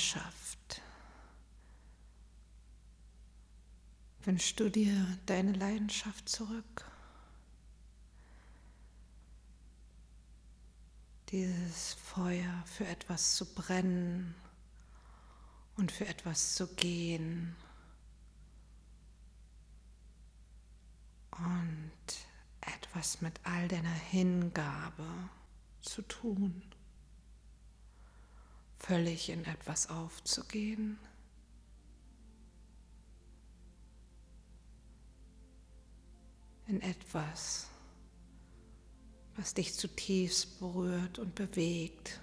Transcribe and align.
Leidenschaft. 0.00 0.80
Wünschst 4.24 4.58
du 4.58 4.70
dir 4.70 5.18
deine 5.26 5.52
Leidenschaft 5.52 6.26
zurück? 6.26 6.90
Dieses 11.28 11.92
Feuer 11.94 12.62
für 12.64 12.86
etwas 12.86 13.36
zu 13.36 13.44
brennen 13.54 14.34
und 15.76 15.92
für 15.92 16.06
etwas 16.06 16.54
zu 16.54 16.66
gehen 16.74 17.54
und 21.30 21.92
etwas 22.62 23.20
mit 23.20 23.38
all 23.44 23.68
deiner 23.68 23.92
Hingabe 23.92 25.06
zu 25.82 26.02
tun, 26.02 26.62
völlig 28.80 29.28
in 29.28 29.44
etwas 29.44 29.88
aufzugehen. 29.88 30.98
in 36.70 36.80
etwas, 36.82 37.66
was 39.34 39.54
dich 39.54 39.74
zutiefst 39.74 40.60
berührt 40.60 41.18
und 41.18 41.34
bewegt. 41.34 42.20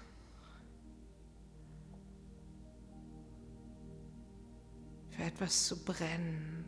Für 5.10 5.22
etwas 5.24 5.66
zu 5.66 5.84
brennen, 5.84 6.64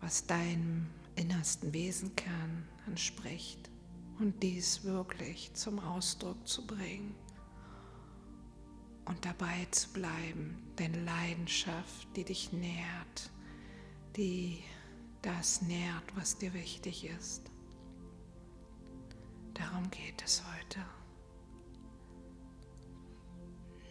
was 0.00 0.26
deinem 0.26 0.88
innersten 1.14 1.72
Wesenkern 1.72 2.66
entspricht 2.88 3.70
und 4.18 4.42
dies 4.42 4.82
wirklich 4.82 5.54
zum 5.54 5.78
Ausdruck 5.78 6.48
zu 6.48 6.66
bringen 6.66 7.14
und 9.04 9.24
dabei 9.24 9.66
zu 9.70 9.92
bleiben, 9.92 10.58
deine 10.76 11.02
Leidenschaft, 11.04 12.08
die 12.16 12.24
dich 12.24 12.52
nährt, 12.52 13.30
die 14.16 14.62
das 15.22 15.62
nährt, 15.62 16.16
was 16.16 16.38
dir 16.38 16.54
wichtig 16.54 17.04
ist. 17.04 17.50
Darum 19.54 19.90
geht 19.90 20.22
es 20.24 20.42
heute. 20.46 20.80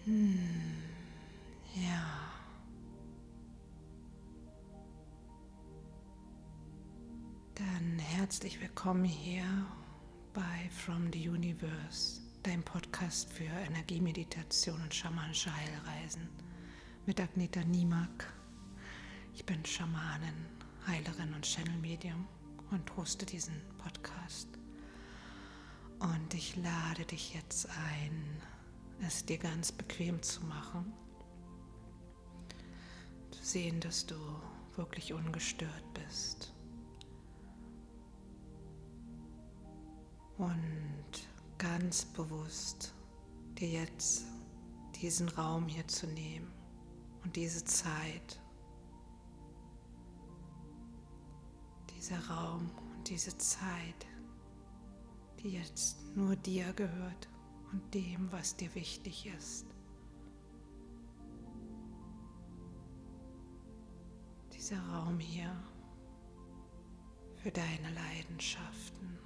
Hm, 0.06 0.84
ja. 1.76 2.30
Dann 7.56 8.00
herzlich 8.00 8.60
willkommen 8.62 9.04
hier 9.04 9.44
bei 10.34 10.70
From 10.72 11.12
the 11.12 11.30
Universe, 11.30 12.22
dein 12.44 12.64
Podcast 12.64 13.32
für 13.34 13.44
Energiemeditation 13.44 14.82
und 14.82 14.94
schamanische 14.94 15.54
Heilreisen 15.54 16.30
mit 17.06 17.20
Agneta 17.20 17.64
Niemak. 17.64 18.32
Ich 19.34 19.46
bin 19.46 19.66
Schamanin, 19.66 20.46
Heilerin 20.88 21.34
und 21.34 21.44
Channel 21.44 21.78
Medium 21.78 22.28
und 22.72 22.96
hoste 22.96 23.26
diesen 23.26 23.62
Podcast. 23.78 24.48
Und 26.00 26.34
ich 26.34 26.56
lade 26.56 27.04
dich 27.06 27.34
jetzt 27.34 27.68
ein, 27.68 28.42
es 29.06 29.26
dir 29.26 29.38
ganz 29.38 29.72
bequem 29.72 30.22
zu 30.22 30.46
machen, 30.46 30.94
zu 33.32 33.44
sehen, 33.44 33.82
dass 33.82 34.06
du 34.06 34.16
wirklich 34.78 35.12
ungestört 35.12 35.94
bist 35.94 36.54
und 40.38 41.29
ganz 41.60 42.06
bewusst 42.06 42.94
dir 43.60 43.68
jetzt 43.68 44.26
diesen 45.02 45.28
Raum 45.30 45.68
hier 45.68 45.88
zu 45.88 46.08
nehmen 46.08 46.52
und 47.24 47.36
diese 47.36 47.64
Zeit, 47.66 48.42
dieser 51.96 52.26
Raum 52.28 52.72
und 52.96 53.10
diese 53.10 53.38
Zeit, 53.38 54.08
die 55.40 55.50
jetzt 55.50 55.98
nur 56.16 56.36
dir 56.38 56.72
gehört 56.74 57.30
und 57.72 57.94
dem, 57.94 58.32
was 58.32 58.56
dir 58.56 58.74
wichtig 58.74 59.28
ist. 59.38 59.66
Dieser 64.54 64.80
Raum 64.88 65.20
hier 65.20 65.52
für 67.36 67.52
deine 67.52 67.94
Leidenschaften. 67.94 69.19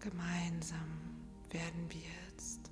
Gemeinsam 0.00 0.88
werden 1.50 1.88
wir 1.88 2.00
jetzt 2.28 2.70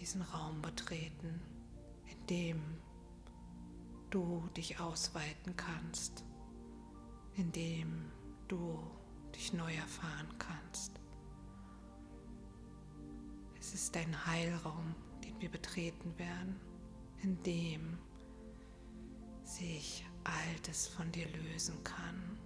diesen 0.00 0.22
Raum 0.22 0.62
betreten, 0.62 1.40
in 2.10 2.26
dem 2.26 2.62
du 4.10 4.42
dich 4.56 4.80
ausweiten 4.80 5.56
kannst, 5.56 6.24
in 7.36 7.52
dem 7.52 8.10
du 8.48 8.78
dich 9.34 9.52
neu 9.52 9.74
erfahren 9.74 10.28
kannst. 10.38 11.00
Es 13.58 13.74
ist 13.74 13.96
ein 13.96 14.26
Heilraum, 14.26 14.94
den 15.24 15.40
wir 15.40 15.50
betreten 15.50 16.16
werden, 16.18 16.60
in 17.22 17.42
dem 17.42 17.98
sich 19.42 20.06
Altes 20.24 20.88
von 20.88 21.10
dir 21.12 21.28
lösen 21.28 21.82
kann 21.84 22.38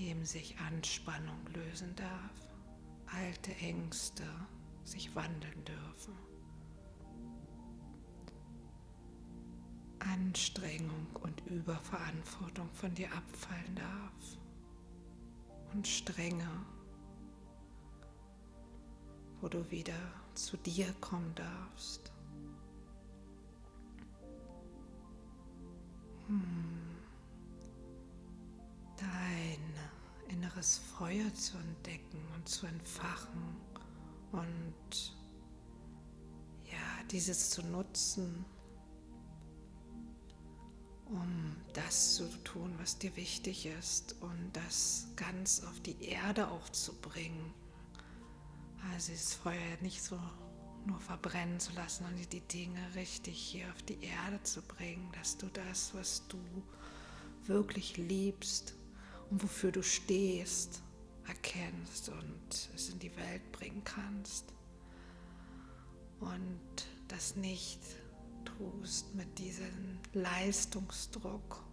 dem 0.00 0.24
sich 0.24 0.58
Anspannung 0.58 1.46
lösen 1.52 1.94
darf, 1.94 2.48
alte 3.06 3.54
Ängste 3.56 4.24
sich 4.82 5.14
wandeln 5.14 5.64
dürfen. 5.64 6.14
Anstrengung 9.98 11.06
und 11.22 11.46
Überverantwortung 11.46 12.70
von 12.72 12.94
dir 12.94 13.12
abfallen 13.12 13.74
darf 13.74 14.38
und 15.74 15.86
Strenge, 15.86 16.48
wo 19.42 19.48
du 19.48 19.70
wieder 19.70 20.00
zu 20.34 20.56
dir 20.56 20.90
kommen 21.00 21.34
darfst. 21.34 22.09
Dein 28.96 29.74
inneres 30.28 30.78
Feuer 30.78 31.32
zu 31.34 31.56
entdecken 31.58 32.20
und 32.34 32.48
zu 32.48 32.66
entfachen 32.66 33.56
und 34.32 35.16
ja, 36.64 37.04
dieses 37.10 37.50
zu 37.50 37.62
nutzen, 37.62 38.44
um 41.06 41.56
das 41.72 42.14
zu 42.14 42.28
tun, 42.44 42.72
was 42.78 42.98
dir 42.98 43.14
wichtig 43.16 43.66
ist 43.66 44.14
und 44.20 44.50
das 44.52 45.08
ganz 45.16 45.64
auf 45.64 45.80
die 45.80 46.00
Erde 46.04 46.48
auch 46.48 46.68
zu 46.68 46.94
bringen. 47.00 47.52
Also 48.92 49.12
das 49.12 49.34
Feuer 49.34 49.76
nicht 49.80 50.02
so 50.02 50.18
nur 50.86 51.00
verbrennen 51.00 51.60
zu 51.60 51.72
lassen 51.72 52.04
und 52.04 52.32
die 52.32 52.40
Dinge 52.40 52.80
richtig 52.94 53.38
hier 53.38 53.68
auf 53.70 53.82
die 53.82 54.02
Erde 54.02 54.42
zu 54.42 54.62
bringen, 54.62 55.10
dass 55.12 55.36
du 55.36 55.46
das, 55.48 55.94
was 55.94 56.26
du 56.28 56.38
wirklich 57.46 57.96
liebst, 57.96 58.74
und 59.30 59.42
wofür 59.42 59.72
du 59.72 59.82
stehst, 59.82 60.82
erkennst 61.26 62.08
und 62.08 62.70
es 62.74 62.88
in 62.90 62.98
die 62.98 63.16
Welt 63.16 63.52
bringen 63.52 63.82
kannst. 63.84 64.52
Und 66.18 66.60
das 67.08 67.36
nicht 67.36 67.80
tust 68.44 69.14
mit 69.14 69.38
diesem 69.38 69.98
Leistungsdruck 70.12 71.64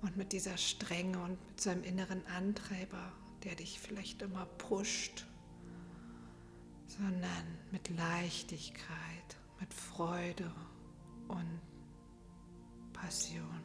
und 0.00 0.16
mit 0.16 0.32
dieser 0.32 0.56
Strenge 0.56 1.18
und 1.18 1.44
mit 1.48 1.60
seinem 1.60 1.84
inneren 1.84 2.24
Antreiber, 2.26 3.12
der 3.44 3.56
dich 3.56 3.80
vielleicht 3.80 4.22
immer 4.22 4.46
pusht, 4.46 5.26
sondern 6.98 7.58
mit 7.70 7.88
Leichtigkeit, 7.96 9.36
mit 9.60 9.72
Freude 9.72 10.52
und 11.28 11.60
Passion. 12.92 13.62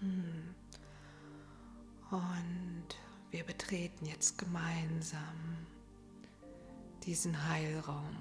Hm. 0.00 0.54
Und 2.10 2.96
wir 3.30 3.44
betreten 3.44 4.06
jetzt 4.06 4.38
gemeinsam 4.38 5.66
diesen 7.04 7.48
Heilraum. 7.48 8.16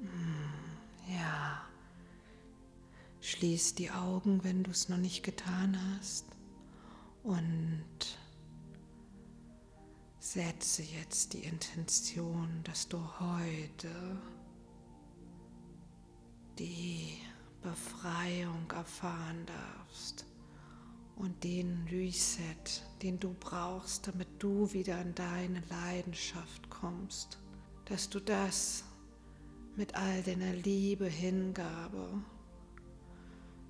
Hm, 0.00 1.16
ja. 1.16 1.62
Schließ 3.20 3.74
die 3.74 3.90
Augen, 3.90 4.44
wenn 4.44 4.62
du 4.62 4.70
es 4.70 4.88
noch 4.88 4.98
nicht 4.98 5.24
getan 5.24 5.76
hast. 5.98 6.26
Und 7.24 7.84
setze 10.36 10.82
jetzt 10.82 11.32
die 11.32 11.44
Intention, 11.44 12.60
dass 12.64 12.86
du 12.88 12.98
heute 13.20 13.88
die 16.58 17.16
Befreiung 17.62 18.70
erfahren 18.70 19.46
darfst 19.46 20.26
und 21.16 21.42
den 21.42 21.88
Reset, 21.90 22.82
den 23.00 23.18
du 23.18 23.34
brauchst, 23.40 24.08
damit 24.08 24.28
du 24.38 24.70
wieder 24.74 25.00
in 25.00 25.14
deine 25.14 25.62
Leidenschaft 25.70 26.68
kommst, 26.68 27.38
dass 27.86 28.10
du 28.10 28.20
das 28.20 28.84
mit 29.74 29.94
all 29.94 30.22
deiner 30.22 30.52
Liebe, 30.52 31.06
Hingabe 31.06 32.22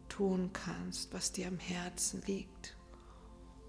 tun 0.08 0.50
kannst, 0.52 1.14
was 1.14 1.30
dir 1.30 1.46
am 1.46 1.60
Herzen 1.60 2.22
liegt, 2.26 2.75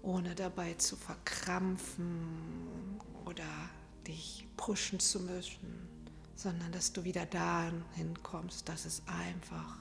ohne 0.02 0.34
dabei 0.34 0.74
zu 0.74 0.96
verkrampfen 0.96 3.00
oder 3.24 3.44
dich 4.06 4.46
pushen 4.56 5.00
zu 5.00 5.20
müssen, 5.20 5.88
sondern 6.34 6.72
dass 6.72 6.92
du 6.92 7.04
wieder 7.04 7.26
dahin 7.26 8.22
kommst, 8.22 8.68
dass 8.68 8.84
es 8.84 9.02
einfach 9.06 9.78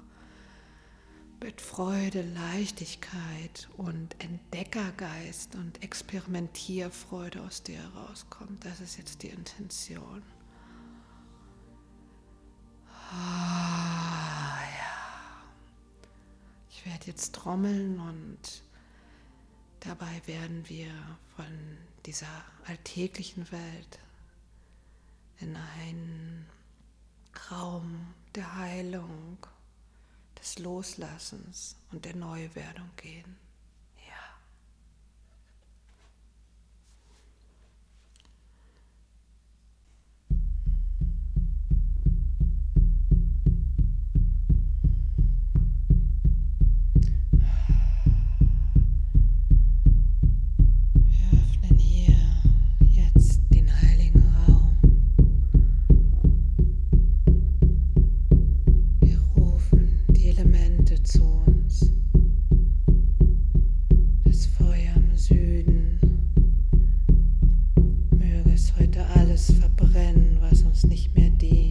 mit 1.40 1.62
Freude, 1.62 2.24
Leichtigkeit 2.24 3.70
und 3.78 4.22
Entdeckergeist 4.24 5.56
und 5.56 5.84
Experimentierfreude 5.84 7.44
aus 7.44 7.62
dir 7.62 7.78
herauskommt. 7.78 8.66
Das 8.66 8.82
ist 8.82 8.98
jetzt 8.98 9.22
die 9.22 9.30
Intention. 9.30 10.24
Ah, 13.12 14.60
ja. 14.60 15.48
Ich 16.70 16.86
werde 16.86 17.06
jetzt 17.06 17.36
trommeln 17.36 18.00
und 18.00 18.64
dabei 19.80 20.22
werden 20.26 20.68
wir 20.70 20.92
von 21.36 21.78
dieser 22.06 22.44
alltäglichen 22.66 23.52
Welt 23.52 24.00
in 25.40 25.56
einen 25.56 26.48
Raum 27.52 28.14
der 28.36 28.56
Heilung, 28.56 29.38
des 30.40 30.60
Loslassens 30.60 31.76
und 31.92 32.06
der 32.06 32.16
Neuwerdung 32.16 32.90
gehen. 32.96 33.36
trennen, 69.98 70.38
was 70.42 70.62
uns 70.62 70.84
nicht 70.86 71.16
mehr 71.16 71.30
dient. 71.30 71.67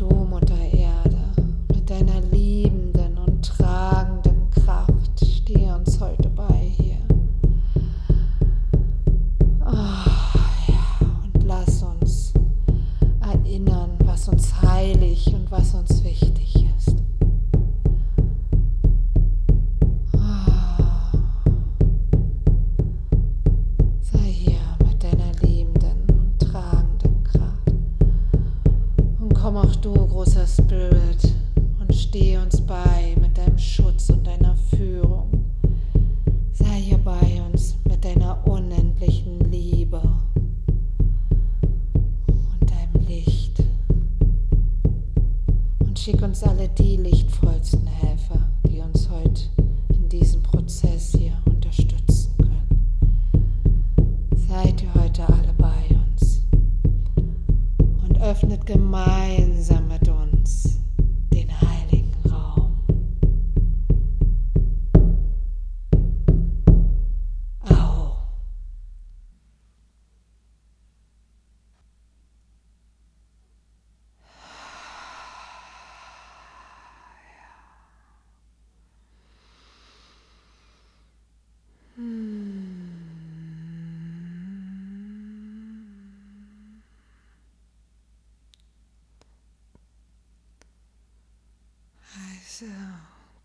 Heiße 0.00 0.73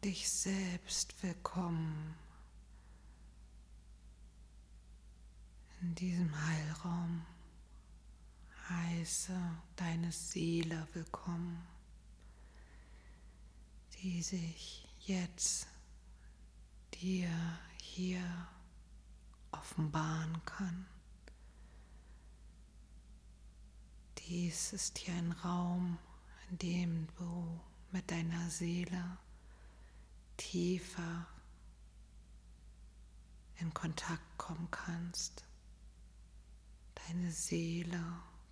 dich 0.09 0.27
selbst 0.27 1.13
willkommen 1.21 2.15
In 5.81 5.93
diesem 5.93 6.47
Heilraum 6.47 7.23
heiße 8.69 9.39
deine 9.75 10.11
Seele 10.11 10.87
willkommen, 10.93 11.61
die 14.01 14.23
sich 14.23 14.87
jetzt 15.01 15.67
dir 16.95 17.29
hier 17.79 18.47
offenbaren 19.51 20.43
kann. 20.43 20.87
Dies 24.17 24.73
ist 24.73 24.97
hier 24.97 25.13
ein 25.13 25.33
Raum, 25.33 25.99
in 26.49 26.57
dem 26.57 27.07
du 27.15 27.59
mit 27.91 28.09
deiner 28.09 28.49
Seele 28.49 29.19
tiefer 30.39 31.27
in 33.57 33.73
Kontakt 33.73 34.37
kommen 34.37 34.69
kannst, 34.71 35.43
deine 36.95 37.31
Seele 37.31 38.01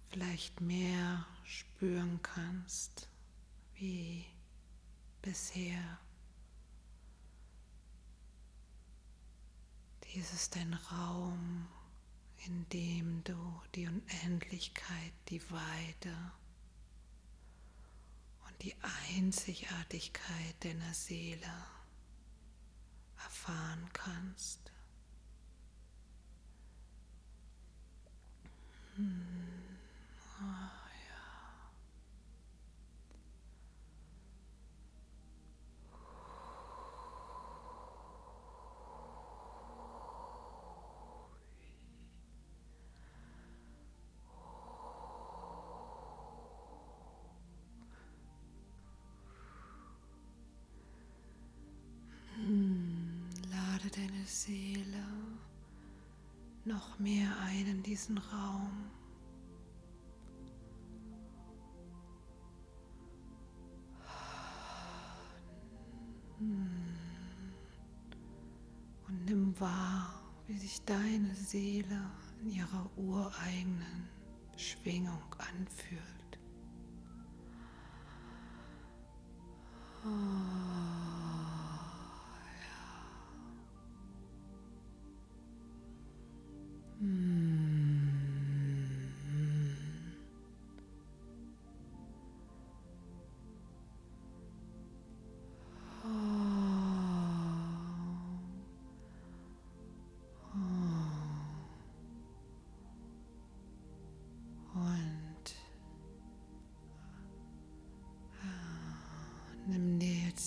vielleicht 0.10 0.60
mehr 0.60 1.26
spüren 1.44 2.20
kannst 2.22 3.10
wie 3.76 4.26
bisher. 5.22 6.00
Dies 10.04 10.34
ist 10.34 10.58
ein 10.58 10.74
Raum, 10.74 11.68
in 12.46 12.68
dem 12.70 13.24
du 13.24 13.62
die 13.76 13.88
Unendlichkeit, 13.88 15.14
die 15.30 15.42
Weite 15.52 16.14
und 18.48 18.62
die 18.62 18.76
Einzigartigkeit 19.16 20.56
deiner 20.64 20.94
Seele 20.94 21.77
erfahren 23.48 23.88
kannst. 23.94 24.72
Hmm. 28.96 29.57
Noch 57.48 57.54
mehr 57.54 57.62
ein 57.62 57.68
in 57.68 57.84
diesen 57.84 58.18
Raum. 58.18 58.92
Und 69.08 69.26
nimm 69.26 69.60
wahr, 69.60 70.14
wie 70.48 70.58
sich 70.58 70.82
deine 70.86 71.34
Seele 71.34 72.12
in 72.42 72.52
ihrer 72.52 72.90
ureigenen 72.98 74.08
Schwingung 74.56 75.24
anfühlt. 75.38 76.27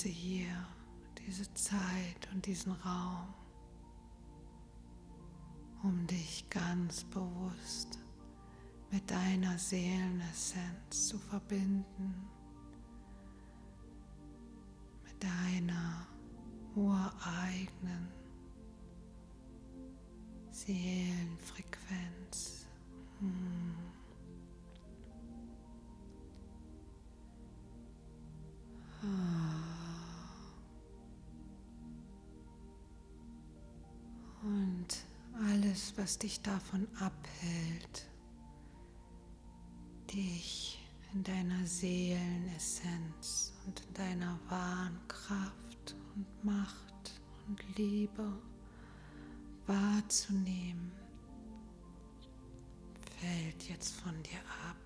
Jetzt 0.03 0.17
hier 0.17 0.67
diese 1.19 1.53
Zeit 1.53 2.27
und 2.33 2.47
diesen 2.47 2.73
Raum, 2.73 3.35
um 5.83 6.07
dich 6.07 6.49
ganz 6.49 7.05
bewusst 7.05 7.99
mit 8.91 9.11
deiner 9.11 9.59
Seelenessenz 9.59 11.09
zu 11.09 11.19
verbinden, 11.19 12.15
mit 15.05 15.23
deiner 15.23 16.07
ureigenen 16.75 18.09
Seelenfrequenz. 20.51 22.65
Hm. 23.19 23.70
Was 36.11 36.19
dich 36.19 36.43
davon 36.43 36.89
abhält, 36.99 38.11
dich 40.13 40.81
in 41.15 41.23
deiner 41.23 41.65
Seelenessenz 41.65 43.55
und 43.65 43.81
in 43.87 43.95
deiner 43.95 44.37
wahren 44.49 44.99
Kraft 45.07 45.95
und 46.17 46.45
Macht 46.45 47.21
und 47.47 47.63
Liebe 47.77 48.27
wahrzunehmen, 49.69 50.91
fällt 53.21 53.69
jetzt 53.69 53.95
von 53.95 54.21
dir 54.25 54.41
ab. 54.69 54.77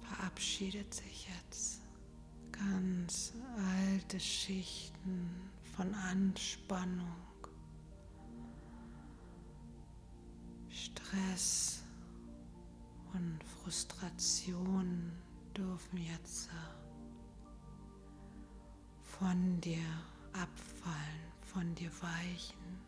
verabschiedet 0.00 0.92
sich 0.92 1.28
jetzt 1.28 1.43
ganz 2.58 3.32
alte 3.56 4.18
Schichten 4.20 5.50
von 5.76 5.92
Anspannung, 5.94 7.08
Stress 10.68 11.82
und 13.12 13.38
Frustration 13.62 15.12
dürfen 15.56 15.98
jetzt 15.98 16.50
von 19.02 19.60
dir 19.60 19.84
abfallen, 20.32 21.32
von 21.42 21.74
dir 21.74 21.90
weichen, 22.00 22.80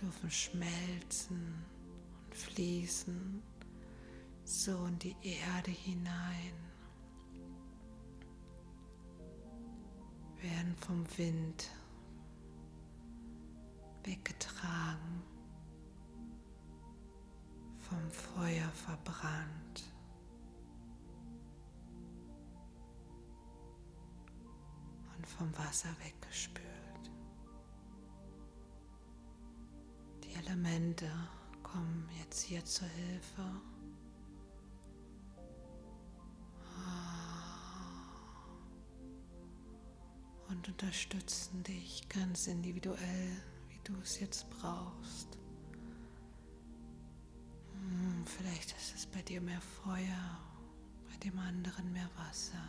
dürfen 0.00 0.30
schmelzen 0.30 1.64
und 2.24 2.34
fließen 2.34 3.42
so 4.44 4.86
in 4.86 4.98
die 4.98 5.16
Erde 5.22 5.70
hinein, 5.70 6.73
werden 10.44 10.76
vom 10.76 11.06
Wind 11.16 11.70
weggetragen, 14.04 15.22
vom 17.78 18.10
Feuer 18.10 18.68
verbrannt. 18.68 19.90
und 25.16 25.26
vom 25.26 25.56
Wasser 25.56 25.88
weggespült. 26.02 27.10
Die 30.22 30.34
Elemente 30.34 31.10
kommen 31.62 32.08
jetzt 32.18 32.42
hier 32.42 32.64
zur 32.64 32.88
Hilfe. 32.88 33.42
Unterstützen 40.84 41.62
dich 41.62 42.06
ganz 42.10 42.46
individuell, 42.46 43.30
wie 43.70 43.80
du 43.84 43.94
es 44.02 44.20
jetzt 44.20 44.50
brauchst. 44.50 45.38
Hm, 47.72 48.24
vielleicht 48.26 48.76
ist 48.76 48.94
es 48.94 49.06
bei 49.06 49.22
dir 49.22 49.40
mehr 49.40 49.62
Feuer, 49.62 50.38
bei 51.08 51.16
dem 51.24 51.38
anderen 51.38 51.90
mehr 51.90 52.10
Wasser. 52.16 52.62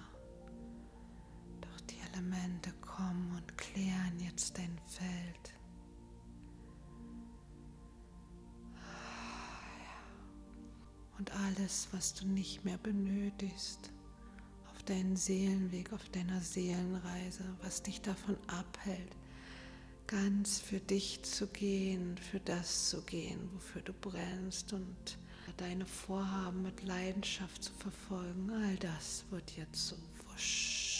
Doch 1.60 1.82
die 1.82 2.00
Elemente 2.14 2.72
kommen 2.80 3.36
und 3.36 3.58
klären 3.58 4.18
jetzt 4.20 4.58
dein 4.58 4.80
Feld. 4.88 5.54
Und 11.18 11.32
alles, 11.32 11.90
was 11.92 12.14
du 12.14 12.28
nicht 12.28 12.64
mehr 12.64 12.78
benötigst, 12.78 13.92
deinen 14.86 15.16
Seelenweg, 15.16 15.92
auf 15.94 16.08
deiner 16.10 16.40
Seelenreise, 16.42 17.44
was 17.62 17.84
dich 17.84 18.02
davon 18.02 18.38
abhält, 18.48 19.16
ganz 20.08 20.60
für 20.60 20.80
dich 20.80 21.24
zu 21.24 21.48
gehen, 21.48 22.18
für 22.18 22.40
das 22.40 22.90
zu 22.90 23.02
gehen, 23.04 23.50
wofür 23.54 23.82
du 23.82 23.94
brennst 23.94 24.74
und 24.74 25.18
deine 25.58 25.86
Vorhaben 25.86 26.64
mit 26.64 26.84
Leidenschaft 26.84 27.64
zu 27.64 27.74
verfolgen, 27.74 28.50
all 28.52 28.76
das 28.78 29.26
wird 29.30 29.52
jetzt 29.58 29.88
so 29.88 29.96
wusch 30.28 30.96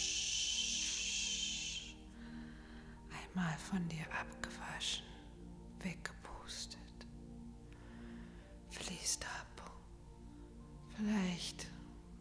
einmal 3.36 3.58
von 3.58 3.86
dir 3.88 4.06
abgewaschen, 4.18 5.04
weggepustet, 5.80 6.80
fließt 8.70 9.26
ab. 9.26 9.72
Vielleicht 10.96 11.66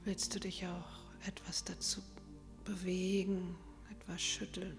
willst 0.04 0.36
du 0.36 0.40
dich 0.42 0.68
auch 0.68 1.05
etwas 1.28 1.64
dazu 1.64 2.02
bewegen, 2.64 3.56
etwas 3.92 4.22
schütteln. 4.22 4.78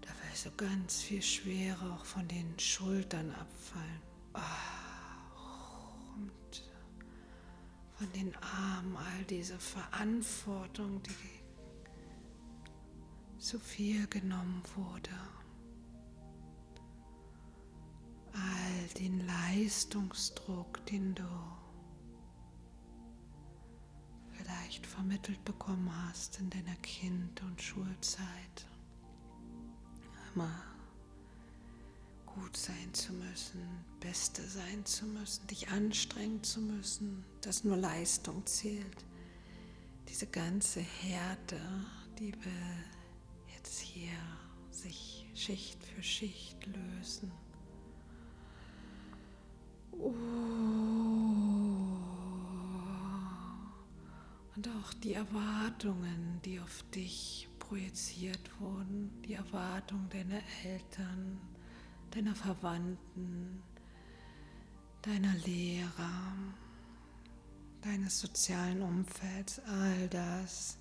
Da 0.00 0.08
will 0.08 0.34
so 0.34 0.50
ganz 0.56 1.02
viel 1.02 1.22
Schwere 1.22 1.92
auch 1.92 2.04
von 2.04 2.26
den 2.28 2.58
Schultern 2.58 3.30
abfallen. 3.32 4.00
Und 6.16 6.70
von 7.96 8.12
den 8.12 8.34
Armen 8.36 8.96
all 8.96 9.24
diese 9.24 9.58
Verantwortung, 9.58 11.02
die 11.02 11.40
zu 13.40 13.58
viel 13.58 14.06
genommen 14.06 14.62
wurde. 14.76 15.10
All 18.32 18.88
den 18.98 19.26
Leistungsdruck, 19.26 20.84
den 20.86 21.14
du 21.14 21.24
vielleicht 24.50 24.86
vermittelt 24.86 25.44
bekommen 25.44 25.90
hast 26.06 26.40
in 26.40 26.50
deiner 26.50 26.74
Kind- 26.76 27.42
und 27.42 27.60
Schulzeit. 27.60 28.66
Immer 30.34 30.62
gut 32.26 32.56
sein 32.56 32.92
zu 32.92 33.12
müssen, 33.12 33.60
Beste 34.00 34.42
sein 34.42 34.84
zu 34.84 35.06
müssen, 35.06 35.46
dich 35.48 35.68
anstrengen 35.68 36.42
zu 36.42 36.60
müssen, 36.60 37.24
dass 37.42 37.64
nur 37.64 37.76
Leistung 37.76 38.44
zählt. 38.46 39.04
Diese 40.08 40.26
ganze 40.26 40.80
Härte, 40.80 41.60
die 42.18 42.32
will 42.32 42.84
jetzt 43.54 43.80
hier 43.80 44.18
sich 44.70 45.28
Schicht 45.34 45.82
für 45.84 46.02
Schicht 46.02 46.66
lösen. 46.66 47.30
Oh. 49.92 51.29
Und 54.60 54.68
auch 54.76 54.92
die 54.92 55.14
Erwartungen, 55.14 56.38
die 56.44 56.60
auf 56.60 56.84
dich 56.94 57.48
projiziert 57.58 58.50
wurden, 58.60 59.10
die 59.22 59.32
Erwartungen 59.32 60.06
deiner 60.10 60.42
Eltern, 60.62 61.40
deiner 62.10 62.34
Verwandten, 62.34 63.62
deiner 65.00 65.32
Lehrer, 65.46 66.34
deines 67.80 68.20
sozialen 68.20 68.82
Umfelds, 68.82 69.60
all 69.60 70.08
das 70.10 70.76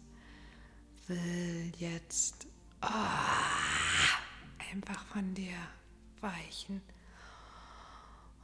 will 1.07 1.71
jetzt 1.77 2.47
oh, 2.81 4.71
einfach 4.73 5.05
von 5.05 5.33
dir 5.33 5.55
weichen. 6.19 6.81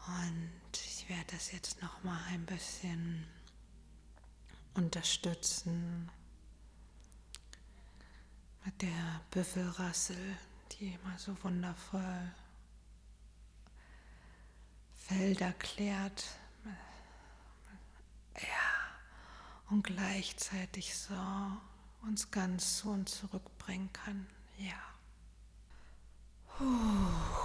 Und 0.07 0.71
ich 0.71 1.09
werde 1.09 1.25
das 1.31 1.51
jetzt 1.51 1.81
noch 1.81 2.05
mal 2.05 2.21
ein 2.29 2.45
bisschen 2.45 3.27
unterstützen 4.75 6.09
mit 8.63 8.81
der 8.81 9.21
Büffelrassel, 9.31 10.37
die 10.71 10.93
immer 10.93 11.17
so 11.17 11.35
wundervoll 11.43 12.31
Felder 15.07 15.53
klärt. 15.53 16.25
Ja, 18.35 19.69
und 19.69 19.83
gleichzeitig 19.83 20.97
so 20.97 21.13
uns 22.01 22.31
ganz 22.31 22.77
zu 22.77 22.89
uns 22.89 23.19
zurückbringen 23.19 23.91
kann. 23.93 24.27
Ja. 24.57 24.81
Puh. 26.57 27.44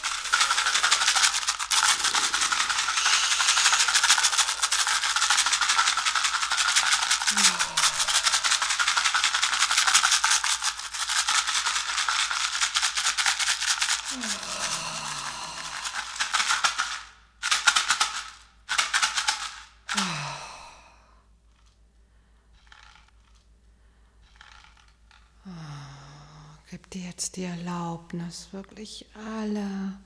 Erlaubnis, 28.11 28.49
wirklich 28.51 29.05
alle 29.15 29.97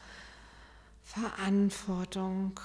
Verantwortung, 1.04 2.60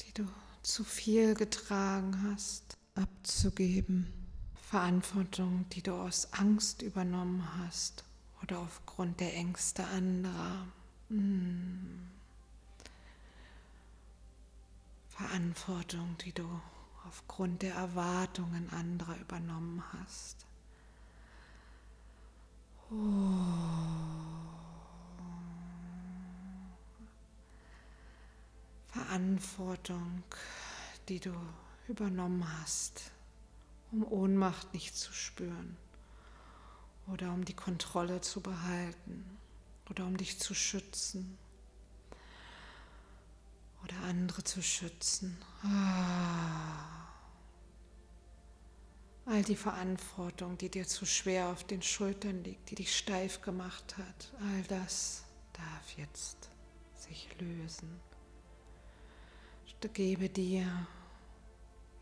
die 0.00 0.14
du 0.14 0.26
zu 0.62 0.82
viel 0.84 1.34
getragen 1.34 2.30
hast, 2.30 2.78
abzugeben. 2.94 4.12
Verantwortung, 4.62 5.66
die 5.72 5.82
du 5.82 5.92
aus 5.94 6.32
Angst 6.32 6.82
übernommen 6.82 7.46
hast 7.58 8.04
oder 8.42 8.58
aufgrund 8.58 9.20
der 9.20 9.34
Ängste 9.34 9.84
anderer. 9.86 10.66
Hm. 11.08 12.08
Verantwortung, 15.08 16.16
die 16.24 16.32
du 16.32 16.48
aufgrund 17.06 17.62
der 17.62 17.74
Erwartungen 17.74 18.70
anderer 18.70 19.16
übernommen 19.18 19.82
hast. 19.92 20.46
Verantwortung, 28.88 30.22
die 31.08 31.20
du 31.20 31.34
übernommen 31.88 32.44
hast, 32.60 33.10
um 33.92 34.04
Ohnmacht 34.04 34.72
nicht 34.74 34.96
zu 34.96 35.12
spüren 35.12 35.76
oder 37.06 37.32
um 37.32 37.44
die 37.44 37.54
Kontrolle 37.54 38.20
zu 38.20 38.40
behalten 38.40 39.24
oder 39.90 40.04
um 40.04 40.16
dich 40.16 40.38
zu 40.38 40.54
schützen 40.54 41.38
oder 43.84 43.96
andere 44.02 44.44
zu 44.44 44.62
schützen. 44.62 45.38
Ah. 45.62 46.98
All 49.26 49.42
die 49.42 49.56
Verantwortung, 49.56 50.56
die 50.56 50.70
dir 50.70 50.86
zu 50.86 51.04
schwer 51.04 51.48
auf 51.48 51.64
den 51.64 51.82
Schultern 51.82 52.42
liegt, 52.44 52.70
die 52.70 52.76
dich 52.76 52.96
steif 52.96 53.42
gemacht 53.42 53.96
hat, 53.98 54.32
all 54.40 54.62
das 54.64 55.24
darf 55.52 55.98
jetzt 55.98 56.48
sich 56.94 57.28
lösen. 57.38 58.07
Gebe 59.80 60.28
dir 60.28 60.86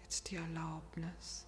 jetzt 0.02 0.30
die 0.30 0.36
Erlaubnis. 0.36 1.46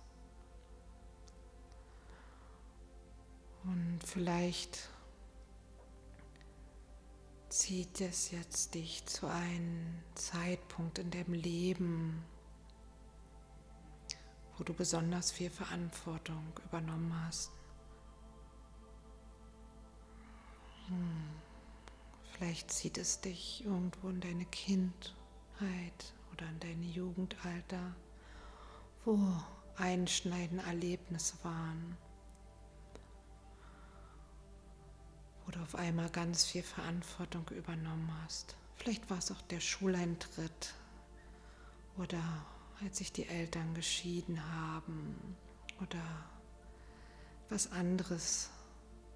Und 3.65 4.01
vielleicht 4.05 4.89
zieht 7.49 8.01
es 8.01 8.31
jetzt 8.31 8.75
dich 8.75 9.05
zu 9.07 9.27
einem 9.27 10.03
Zeitpunkt 10.15 10.99
in 10.99 11.11
deinem 11.11 11.35
Leben, 11.35 12.25
wo 14.57 14.65
du 14.65 14.73
besonders 14.73 15.31
viel 15.31 15.51
Verantwortung 15.51 16.59
übernommen 16.65 17.13
hast. 17.27 17.51
Hm. 20.87 21.29
Vielleicht 22.33 22.71
zieht 22.71 22.97
es 22.97 23.21
dich 23.21 23.65
irgendwo 23.65 24.09
in 24.09 24.21
deine 24.21 24.47
Kindheit 24.47 26.15
oder 26.39 26.49
in 26.51 26.61
dein 26.61 26.83
Jugendalter, 26.83 27.95
wo 29.05 29.19
einschneidende 29.77 30.65
Erlebnisse 30.65 31.35
waren, 31.43 31.97
wo 35.45 35.51
du 35.51 35.61
auf 35.61 35.75
einmal 35.75 36.09
ganz 36.11 36.45
viel 36.45 36.63
Verantwortung 36.63 37.49
übernommen 37.49 38.11
hast. 38.23 38.57
Vielleicht 38.77 39.11
war 39.11 39.19
es 39.19 39.33
auch 39.33 39.41
der 39.43 39.61
Schuleintritt 39.61 40.75
oder 41.97 42.23
als 42.81 42.99
sich 42.99 43.13
die 43.13 43.27
Eltern 43.27 43.75
geschieden 43.75 44.41
haben 44.55 45.37
oder 45.81 46.03
was 47.49 47.73
anderes 47.73 48.51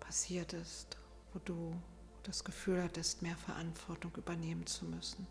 passiert 0.01 0.53
ist, 0.55 0.97
wo 1.33 1.39
du 1.39 1.81
das 2.25 2.43
Gefühl 2.43 2.83
hattest, 2.83 3.23
mehr 3.23 3.37
Verantwortung 3.37 4.13
übernehmen 4.17 4.67
zu 4.67 4.87
müssen. 4.87 5.27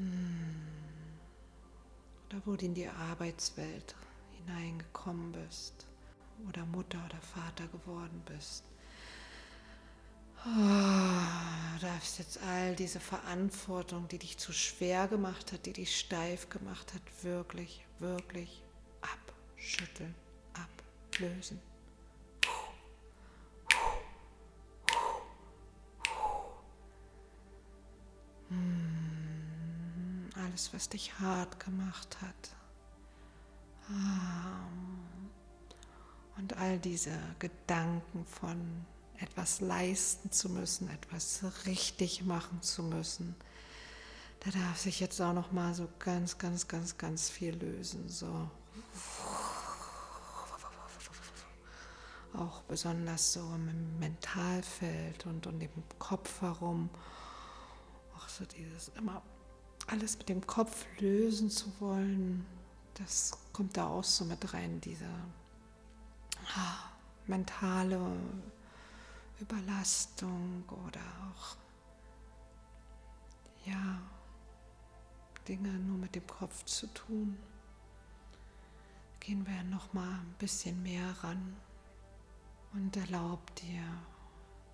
Hm. 0.00 0.62
Oder 2.28 2.40
wo 2.46 2.56
du 2.56 2.64
in 2.64 2.74
die 2.74 2.88
Arbeitswelt 2.88 3.94
hineingekommen 4.38 5.32
bist 5.32 5.86
oder 6.48 6.64
Mutter 6.64 6.98
oder 7.04 7.20
Vater 7.20 7.66
geworden 7.68 8.22
bist. 8.24 8.64
Oh, 10.46 10.48
du 10.48 11.86
darfst 11.86 12.18
jetzt 12.18 12.38
all 12.42 12.74
diese 12.74 12.98
Verantwortung, 12.98 14.08
die 14.08 14.18
dich 14.18 14.38
zu 14.38 14.54
schwer 14.54 15.06
gemacht 15.06 15.52
hat, 15.52 15.66
die 15.66 15.74
dich 15.74 15.98
steif 15.98 16.48
gemacht 16.48 16.94
hat, 16.94 17.02
wirklich, 17.22 17.84
wirklich 17.98 18.62
abschütteln, 19.02 20.14
ablösen. 20.54 21.60
Alles, 30.50 30.72
was 30.72 30.88
dich 30.88 31.18
hart 31.20 31.60
gemacht 31.60 32.16
hat. 32.20 32.50
Und 36.36 36.56
all 36.56 36.78
diese 36.78 37.16
Gedanken 37.38 38.24
von 38.26 38.84
etwas 39.18 39.60
leisten 39.60 40.32
zu 40.32 40.48
müssen, 40.48 40.88
etwas 40.90 41.44
richtig 41.66 42.24
machen 42.24 42.62
zu 42.62 42.82
müssen. 42.82 43.34
Da 44.40 44.50
darf 44.50 44.78
sich 44.78 45.00
jetzt 45.00 45.20
auch 45.20 45.34
noch 45.34 45.52
mal 45.52 45.74
so 45.74 45.88
ganz, 45.98 46.38
ganz, 46.38 46.66
ganz, 46.66 46.96
ganz 46.96 47.28
viel 47.28 47.54
lösen. 47.54 48.08
So. 48.08 48.50
Auch 52.32 52.62
besonders 52.62 53.34
so 53.34 53.40
im 53.40 53.98
Mentalfeld 53.98 55.26
und 55.26 55.46
um 55.46 55.58
dem 55.58 55.70
Kopf 55.98 56.40
herum. 56.40 56.88
Auch 58.16 58.28
so 58.28 58.44
dieses 58.46 58.88
immer 58.96 59.22
alles 59.90 60.16
mit 60.18 60.28
dem 60.28 60.46
Kopf 60.46 60.86
lösen 61.00 61.50
zu 61.50 61.72
wollen, 61.80 62.46
das 62.94 63.32
kommt 63.52 63.76
da 63.76 63.88
auch 63.88 64.04
so 64.04 64.24
mit 64.24 64.54
rein, 64.54 64.80
diese 64.80 65.08
ah, 66.54 66.90
mentale 67.26 67.98
Überlastung 69.40 70.64
oder 70.86 71.00
auch 71.30 71.56
ja, 73.66 74.00
Dinge 75.48 75.70
nur 75.70 75.98
mit 75.98 76.14
dem 76.14 76.26
Kopf 76.26 76.64
zu 76.64 76.86
tun. 76.88 77.36
Gehen 79.18 79.46
wir 79.46 79.62
noch 79.64 79.92
mal 79.92 80.20
ein 80.20 80.34
bisschen 80.38 80.82
mehr 80.82 81.10
ran 81.22 81.56
und 82.72 82.96
erlaub 82.96 83.54
dir 83.56 83.82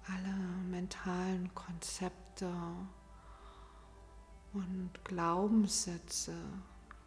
alle 0.09 0.35
mentalen 0.71 1.53
Konzepte 1.55 2.53
und 4.57 4.91
Glaubenssätze 5.05 6.35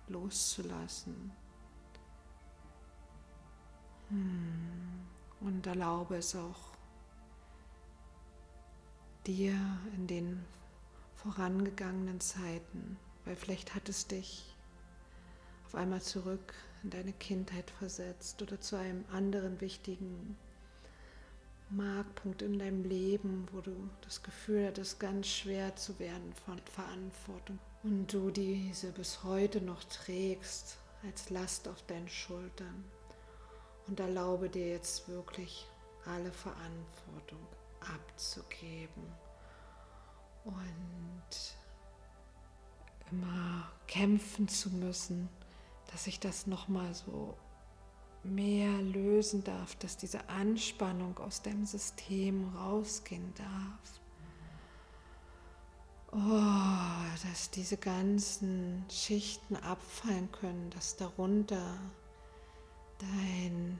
loszulassen. 0.07 1.31
Hm. 4.09 5.07
Und 5.41 5.65
erlaube 5.65 6.17
es 6.17 6.35
auch 6.35 6.73
dir 9.25 9.55
in 9.95 10.05
den 10.05 10.45
vorangegangenen 11.15 12.19
Zeiten, 12.19 12.97
weil 13.25 13.35
vielleicht 13.35 13.73
hat 13.73 13.89
es 13.89 14.07
dich 14.07 14.55
auf 15.65 15.75
einmal 15.75 16.01
zurück 16.01 16.53
in 16.83 16.89
deine 16.89 17.13
Kindheit 17.13 17.71
versetzt 17.71 18.41
oder 18.41 18.59
zu 18.59 18.75
einem 18.75 19.05
anderen 19.11 19.59
wichtigen 19.61 20.37
Markpunkt 21.69 22.41
in 22.41 22.57
deinem 22.57 22.83
Leben, 22.83 23.47
wo 23.51 23.61
du 23.61 23.89
das 24.01 24.23
Gefühl 24.23 24.67
hattest, 24.67 24.99
ganz 24.99 25.27
schwer 25.27 25.75
zu 25.75 25.99
werden 25.99 26.33
von 26.45 26.59
Verantwortung 26.73 27.59
und 27.83 28.11
du 28.11 28.31
diese 28.31 28.91
bis 28.91 29.23
heute 29.23 29.61
noch 29.61 29.83
trägst 29.85 30.77
als 31.03 31.29
Last 31.29 31.67
auf 31.67 31.81
deinen 31.83 32.09
Schultern. 32.09 32.83
Und 33.87 33.99
erlaube 33.99 34.49
dir 34.49 34.69
jetzt 34.69 35.07
wirklich 35.07 35.65
alle 36.05 36.31
Verantwortung 36.31 37.39
abzugeben 37.81 39.03
und 40.43 41.55
immer 43.11 43.71
kämpfen 43.87 44.47
zu 44.47 44.69
müssen, 44.69 45.29
dass 45.91 46.05
ich 46.05 46.19
das 46.19 46.45
noch 46.45 46.67
mal 46.67 46.93
so 46.93 47.35
mehr 48.23 48.71
lösen 48.81 49.43
darf, 49.43 49.75
dass 49.75 49.97
diese 49.97 50.27
Anspannung 50.29 51.17
aus 51.19 51.41
dem 51.41 51.65
System 51.65 52.49
rausgehen 52.55 53.33
darf. 53.35 53.99
Oh, 56.11 57.27
dass 57.29 57.51
diese 57.51 57.77
ganzen 57.77 58.83
Schichten 58.89 59.55
abfallen 59.55 60.31
können, 60.31 60.69
dass 60.71 60.97
darunter 60.97 61.77
dein 62.97 63.77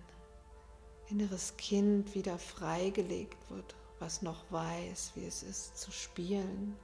inneres 1.10 1.58
Kind 1.58 2.14
wieder 2.14 2.38
freigelegt 2.38 3.50
wird 3.50 3.76
was 4.00 4.22
noch 4.22 4.50
weiß, 4.50 5.12
wie 5.16 5.26
es 5.26 5.44
ist 5.44 5.78
zu 5.78 5.92
spielen, 5.92 6.76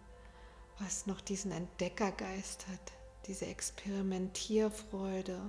was 0.80 1.08
noch 1.08 1.22
diesen 1.22 1.52
Entdeckergeist 1.52 2.68
hat, 2.68 2.92
diese 3.26 3.46
Experimentierfreude, 3.48 5.40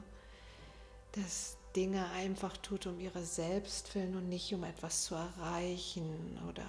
das 1.12 1.56
Dinge 1.76 2.08
einfach 2.12 2.56
tut 2.56 2.86
um 2.86 2.98
ihre 2.98 3.22
selbst 3.22 3.94
willen 3.94 4.16
und 4.16 4.30
nicht 4.30 4.52
um 4.54 4.64
etwas 4.64 5.04
zu 5.04 5.14
erreichen 5.14 6.40
oder 6.48 6.66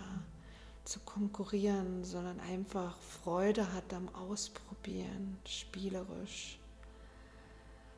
zu 0.84 1.00
konkurrieren, 1.00 2.04
sondern 2.04 2.42
einfach 2.42 2.98
Freude 3.00 3.72
hat 3.72 3.94
am 3.94 4.14
Ausprobieren, 4.14 5.40
spielerisch, 5.46 6.60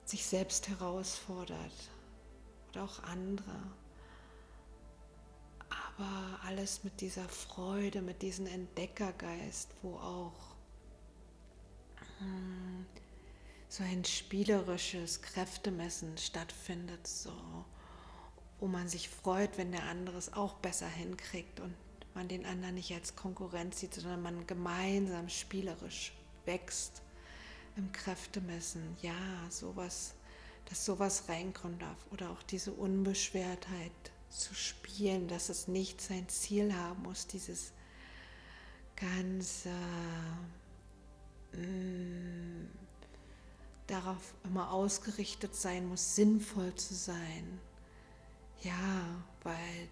sich 0.05 0.23
selbst 0.23 0.69
herausfordert 0.69 1.89
oder 2.69 2.83
auch 2.83 3.01
andere. 3.03 3.63
Aber 5.69 6.39
alles 6.45 6.83
mit 6.83 7.01
dieser 7.01 7.27
Freude, 7.27 8.03
mit 8.03 8.21
diesem 8.21 8.45
Entdeckergeist, 8.45 9.71
wo 9.81 9.95
auch 9.95 10.55
hm, 12.19 12.85
so 13.69 13.83
ein 13.83 14.03
spielerisches 14.03 15.21
Kräftemessen 15.21 16.17
stattfindet, 16.17 17.05
so 17.07 17.31
wo 18.59 18.67
man 18.67 18.89
sich 18.89 19.07
freut, 19.07 19.57
wenn 19.57 19.71
der 19.71 19.83
andere 19.83 20.17
es 20.17 20.33
auch 20.33 20.55
besser 20.55 20.87
hinkriegt 20.87 21.61
und 21.61 21.73
man 22.13 22.27
den 22.27 22.45
anderen 22.45 22.75
nicht 22.75 22.93
als 22.93 23.15
Konkurrenz 23.15 23.79
sieht, 23.79 23.93
sondern 23.93 24.21
man 24.21 24.47
gemeinsam 24.47 25.29
spielerisch 25.29 26.11
wächst 26.45 27.01
im 27.77 27.91
Kräftemessen. 27.93 28.97
Ja, 29.01 29.13
sowas, 29.49 30.15
dass 30.65 30.83
sowas 30.83 31.29
reinkommen 31.29 31.79
darf. 31.79 31.97
Oder 32.11 32.31
auch 32.31 32.43
diese 32.43 32.73
Unbeschwertheit 32.73 33.91
zu 34.29 34.53
spielen, 34.53 35.27
dass 35.27 35.49
es 35.49 35.67
nicht 35.67 36.01
sein 36.01 36.27
Ziel 36.27 36.75
haben 36.75 37.03
muss, 37.03 37.27
dieses 37.27 37.71
ganze 38.95 39.69
mm, 41.53 42.67
darauf 43.89 44.33
immer 44.43 44.71
ausgerichtet 44.71 45.55
sein 45.55 45.87
muss, 45.87 46.15
sinnvoll 46.15 46.75
zu 46.75 46.93
sein. 46.93 47.59
Ja, 48.61 49.23
weil 49.43 49.89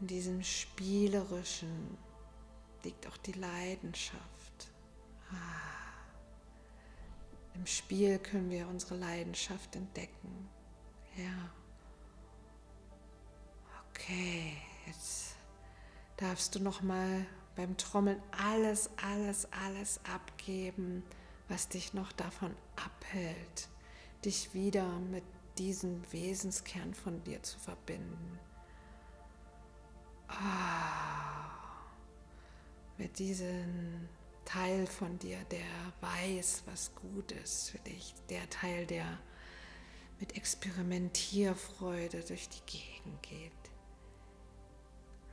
in 0.00 0.06
diesem 0.06 0.42
Spielerischen 0.42 1.98
liegt 2.82 3.06
auch 3.06 3.16
die 3.18 3.32
Leidenschaft. 3.32 4.68
Ah. 5.30 5.74
Im 7.54 7.66
Spiel 7.66 8.18
können 8.18 8.50
wir 8.50 8.66
unsere 8.68 8.96
Leidenschaft 8.96 9.76
entdecken. 9.76 10.48
Ja. 11.16 11.50
Okay, 13.90 14.56
jetzt 14.86 15.36
darfst 16.16 16.54
du 16.54 16.60
noch 16.60 16.82
mal 16.82 17.26
beim 17.56 17.76
Trommeln 17.76 18.20
alles, 18.32 18.90
alles, 18.96 19.48
alles 19.52 20.00
abgeben, 20.04 21.04
was 21.48 21.68
dich 21.68 21.94
noch 21.94 22.12
davon 22.12 22.54
abhält, 22.76 23.68
dich 24.24 24.54
wieder 24.54 24.88
mit 24.98 25.24
diesem 25.58 26.02
Wesenskern 26.12 26.94
von 26.94 27.22
dir 27.24 27.42
zu 27.42 27.58
verbinden. 27.58 28.38
Ah, 30.28 31.50
mit 32.96 33.18
diesem 33.18 34.08
Teil 34.44 34.86
von 34.86 35.18
dir, 35.18 35.38
der 35.50 35.92
weiß, 36.00 36.64
was 36.66 36.94
gut 36.94 37.32
ist 37.32 37.70
für 37.70 37.78
dich, 37.78 38.14
der 38.28 38.48
Teil, 38.50 38.86
der 38.86 39.18
mit 40.20 40.36
Experimentierfreude 40.36 42.20
durch 42.20 42.48
die 42.48 42.62
Gegend 42.66 43.22
geht. 43.22 43.52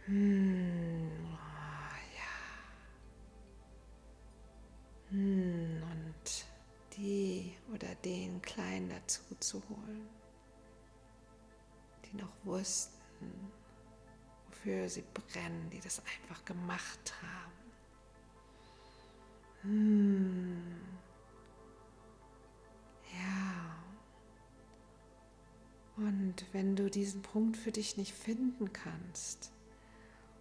Hm, 0.06 1.38
und 5.12 6.46
die 6.98 7.54
oder 7.74 7.94
den 7.96 8.42
Kleinen 8.42 8.90
dazu 8.90 9.22
zu 9.40 9.62
holen, 9.70 10.08
die 12.06 12.18
noch 12.18 12.34
wussten, 12.44 13.52
wofür 14.48 14.88
sie 14.90 15.04
brennen, 15.14 15.70
die 15.70 15.80
das 15.80 16.00
einfach 16.00 16.46
gemacht 16.46 17.14
haben. 17.22 17.52
Hm. 19.64 20.82
Ja. 23.14 23.76
Und 25.98 26.46
wenn 26.54 26.76
du 26.76 26.90
diesen 26.90 27.22
Punkt 27.22 27.58
für 27.58 27.72
dich 27.72 27.98
nicht 27.98 28.14
finden 28.14 28.72
kannst 28.72 29.52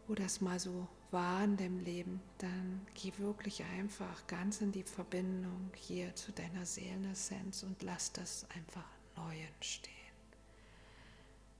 oder 0.08 0.24
es 0.24 0.40
mal 0.40 0.58
so 0.58 0.88
war 1.12 1.44
in 1.44 1.56
deinem 1.56 1.80
Leben, 1.80 2.20
dann 2.38 2.86
geh 2.94 3.12
wirklich 3.18 3.62
einfach 3.64 4.26
ganz 4.26 4.60
in 4.60 4.72
die 4.72 4.82
Verbindung 4.82 5.70
hier 5.74 6.14
zu 6.14 6.32
deiner 6.32 6.64
Seelenessenz 6.64 7.62
und 7.62 7.82
lass 7.82 8.12
das 8.12 8.46
einfach 8.54 8.84
neu 9.16 9.38
entstehen, 9.40 9.94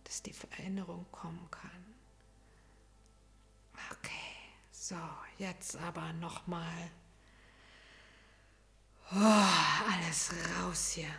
dass 0.05 0.23
die 0.23 0.33
Veränderung 0.33 1.07
kommen 1.11 1.49
kann. 1.51 1.95
Okay, 3.91 4.13
so, 4.71 4.97
jetzt 5.39 5.77
aber 5.77 6.13
nochmal 6.15 6.91
oh, 9.13 9.93
alles 9.93 10.33
raus 10.59 10.93
hier. 10.93 11.15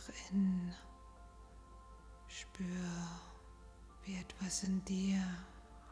Nach 0.00 0.30
innen. 0.30 0.74
Spür, 2.28 2.86
wie 4.04 4.16
etwas 4.16 4.62
in 4.62 4.84
dir 4.84 5.22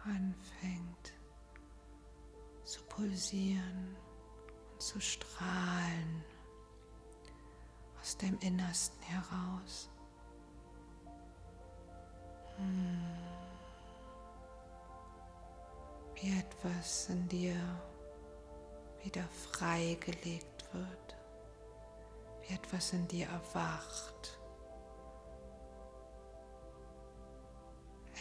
anfängt 0.05 1.13
zu 2.65 2.83
pulsieren 2.85 3.97
und 4.73 4.83
zu 4.83 5.01
strahlen 5.01 6.25
aus 8.01 8.17
dem 8.19 8.39
Innersten 8.39 9.03
heraus. 9.03 9.91
Hm. 12.57 13.03
Wie 16.15 16.39
etwas 16.39 17.09
in 17.09 17.29
dir 17.29 17.57
wieder 19.03 19.25
freigelegt 19.29 20.73
wird, 20.73 21.18
etwas 22.49 22.93
in 22.93 23.07
dir 23.09 23.27
erwacht. 23.27 24.39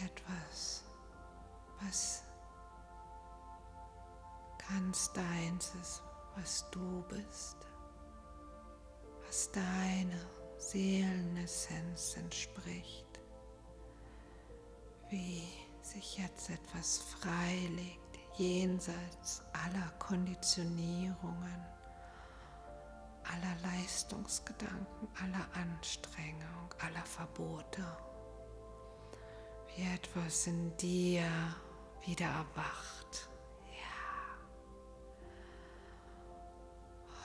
Etwas, 0.06 0.84
was 1.82 2.24
ganz 4.70 5.12
deins 5.13 5.74
ist, 5.82 6.04
was 6.36 6.70
du 6.72 7.04
bist, 7.10 7.58
was 9.26 9.52
deine 9.52 10.20
Seelenessenz 10.58 12.18
entspricht, 12.18 13.20
wie 15.10 15.44
sich 15.82 16.18
jetzt 16.18 16.50
etwas 16.50 17.00
freilegt 17.00 18.08
jenseits 18.38 19.42
aller 19.54 19.90
Konditionierungen, 19.98 21.66
aller 23.32 23.56
Leistungsgedanken, 23.62 25.08
aller 25.22 25.48
Anstrengung, 25.54 26.74
aller 26.80 27.06
Verbote, 27.06 27.86
wie 29.68 29.84
etwas 29.94 30.48
in 30.48 30.76
dir 30.78 31.30
wieder 32.06 32.26
erwacht. 32.28 33.30
Ja. 33.72 34.38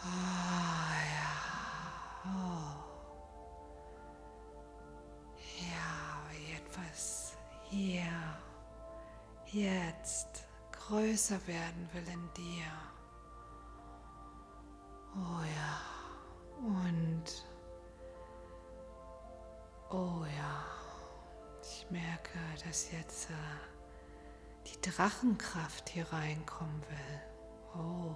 Oh, 0.05 0.93
ja. 1.17 1.33
Oh. 2.27 2.83
Ja, 5.61 6.21
wie 6.31 6.53
etwas 6.55 7.37
hier, 7.71 8.13
jetzt 9.47 10.47
größer 10.73 11.47
werden 11.47 11.89
will 11.93 12.09
in 12.09 12.33
dir. 12.35 12.67
Oh 15.15 15.43
ja. 15.43 15.92
Und 16.63 17.45
oh 19.91 20.25
ja. 20.37 20.65
Ich 21.63 21.91
merke, 21.91 22.39
dass 22.65 22.91
jetzt 22.93 23.31
äh, 23.31 23.35
die 24.67 24.81
Drachenkraft 24.91 25.89
hier 25.89 26.07
reinkommen 26.13 26.83
will. 26.83 27.21
Oh. 27.75 28.15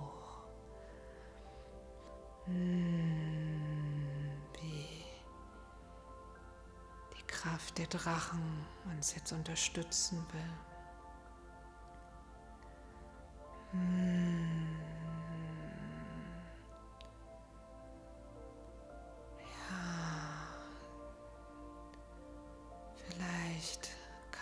Hm, 2.45 4.31
wie 4.61 5.05
die 7.17 7.27
Kraft 7.27 7.79
der 7.79 7.87
Drachen 7.87 8.65
uns 8.85 9.15
jetzt 9.17 9.33
unterstützen 9.33 10.25
will. 10.33 10.53
Ja, 13.73 14.86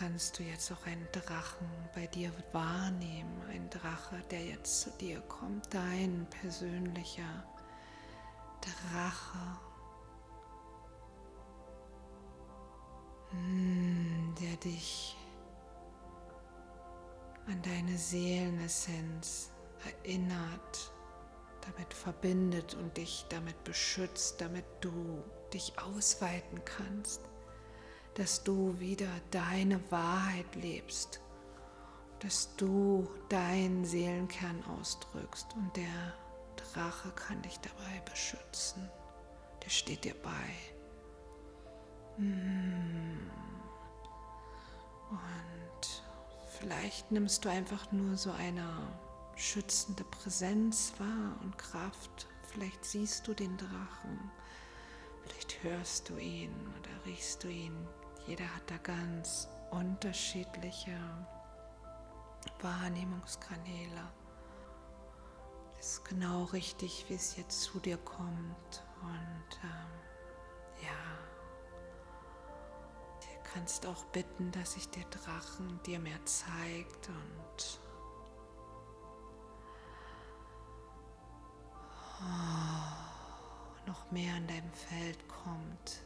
kannst 0.04 0.38
du 0.38 0.42
jetzt 0.42 0.70
auch 0.70 0.86
einen 0.86 1.08
Drachen 1.12 1.66
bei 1.94 2.06
dir 2.06 2.30
wahrnehmen, 2.52 3.40
ein 3.48 3.70
Drache, 3.70 4.20
der 4.30 4.44
jetzt 4.44 4.82
zu 4.82 4.90
dir 4.90 5.18
kommt, 5.22 5.72
dein 5.72 6.26
persönlicher 6.28 7.42
Drache, 8.60 9.58
hm, 13.30 14.34
der 14.42 14.54
dich 14.58 15.16
an 17.46 17.62
deine 17.62 17.96
Seelenessenz 17.96 19.52
erinnert, 19.86 20.92
damit 21.62 21.94
verbindet 21.94 22.74
und 22.74 22.94
dich 22.98 23.24
damit 23.30 23.64
beschützt, 23.64 24.38
damit 24.38 24.66
du 24.82 25.24
dich 25.54 25.78
ausweiten 25.78 26.62
kannst, 26.66 27.22
dass 28.14 28.44
du 28.44 28.78
wieder 28.78 29.08
deine 29.30 29.80
Wahrheit 29.90 30.54
lebst, 30.54 31.20
dass 32.20 32.54
du 32.56 33.08
deinen 33.28 33.84
Seelenkern 33.84 34.62
ausdrückst 34.78 35.48
und 35.56 35.76
der 35.76 36.14
Drache 36.56 37.10
kann 37.10 37.42
dich 37.42 37.58
dabei 37.60 38.00
beschützen, 38.10 38.88
der 39.64 39.70
steht 39.70 40.04
dir 40.04 40.14
bei. 40.14 40.50
Mm. 42.22 43.30
Und 45.10 46.04
Vielleicht 46.64 47.10
nimmst 47.10 47.44
du 47.44 47.50
einfach 47.50 47.92
nur 47.92 48.16
so 48.16 48.30
eine 48.30 48.66
schützende 49.36 50.04
Präsenz 50.04 50.92
wahr 50.98 51.36
und 51.42 51.58
Kraft. 51.58 52.26
Vielleicht 52.50 52.84
siehst 52.84 53.26
du 53.26 53.34
den 53.34 53.56
Drachen. 53.56 54.30
Vielleicht 55.22 55.62
hörst 55.62 56.08
du 56.08 56.16
ihn 56.16 56.54
oder 56.78 57.04
riechst 57.06 57.44
du 57.44 57.48
ihn. 57.48 57.76
Jeder 58.26 58.44
hat 58.54 58.70
da 58.70 58.76
ganz 58.78 59.48
unterschiedliche 59.70 60.98
Wahrnehmungskanäle. 62.60 64.12
Das 65.76 65.86
ist 65.86 66.04
genau 66.04 66.44
richtig, 66.44 67.04
wie 67.08 67.14
es 67.14 67.36
jetzt 67.36 67.62
zu 67.62 67.78
dir 67.80 67.98
kommt. 67.98 68.84
Und 69.02 69.58
ähm, 69.62 70.82
ja, 70.82 71.24
kannst 73.54 73.86
auch 73.86 74.04
bitten, 74.06 74.50
dass 74.50 74.72
sich 74.72 74.88
der 74.88 75.04
Drachen 75.04 75.80
dir 75.86 76.00
mehr 76.00 76.24
zeigt 76.24 77.08
und 77.08 77.80
oh, 82.20 83.86
noch 83.86 84.10
mehr 84.10 84.34
an 84.34 84.46
deinem 84.48 84.72
Feld 84.72 85.28
kommt. 85.28 86.02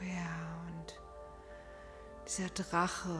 Ja, 0.00 0.62
und 0.66 0.94
dieser 2.26 2.50
Drache 2.50 3.18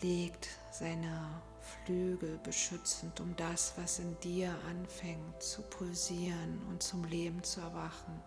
legt 0.00 0.48
seine 0.72 1.42
Flügel 1.60 2.38
beschützend 2.38 3.20
um 3.20 3.36
das, 3.36 3.74
was 3.76 4.00
in 4.00 4.18
dir 4.20 4.52
anfängt 4.68 5.42
zu 5.42 5.62
pulsieren 5.62 6.60
und 6.68 6.82
zum 6.82 7.04
Leben 7.04 7.42
zu 7.44 7.60
erwachen. 7.60 8.20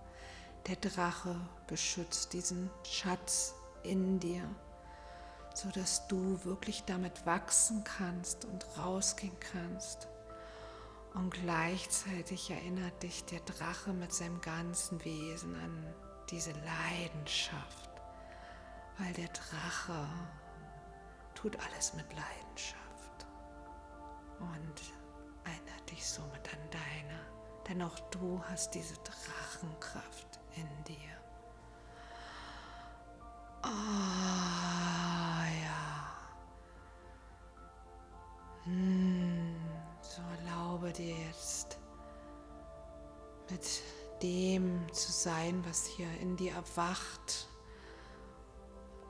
Der 0.68 0.78
Drache 0.78 1.36
beschützt 1.68 2.34
diesen 2.34 2.70
Schatz 2.84 3.56
in 3.84 4.20
dir, 4.20 4.44
sodass 5.54 6.08
du 6.08 6.44
wirklich 6.46 6.84
damit 6.86 7.26
wachsen 7.26 7.84
kannst 7.84 8.46
und 8.46 8.66
rausgehen 8.78 9.38
kannst. 9.52 10.08
Und 11.14 11.32
gleichzeitig 11.32 12.50
erinnert 12.52 13.04
dich 13.04 13.26
der 13.26 13.42
Drache 13.42 13.94
mit 13.94 14.14
seinem 14.14 14.42
ganzen 14.42 15.04
Wesen 15.04 15.56
an 15.56 15.94
diese 16.32 16.52
Leidenschaft, 16.52 17.90
weil 18.98 19.14
der 19.14 19.28
Drache 19.30 20.08
tut 21.34 21.58
alles 21.66 21.94
mit 21.94 22.06
Leidenschaft 22.14 23.26
und 24.40 24.94
erinnert 25.44 25.92
dich 25.92 26.08
somit 26.08 26.54
an 26.54 26.70
deine, 26.72 27.20
denn 27.68 27.82
auch 27.82 28.00
du 28.12 28.42
hast 28.50 28.74
diese 28.74 28.96
Drachenkraft 28.96 30.40
in 30.56 30.84
dir. 30.84 30.96
Ah 33.62 35.46
ja. 35.64 35.76
Hm, 38.64 39.56
so 40.02 40.22
erlaube 40.40 40.92
dir 40.92 41.16
jetzt 41.28 41.80
mit 43.50 43.82
dem 44.26 44.82
zu 44.92 45.12
sein, 45.12 45.64
was 45.68 45.86
hier 45.86 46.08
in 46.20 46.36
dir 46.36 46.54
erwacht, 46.54 47.48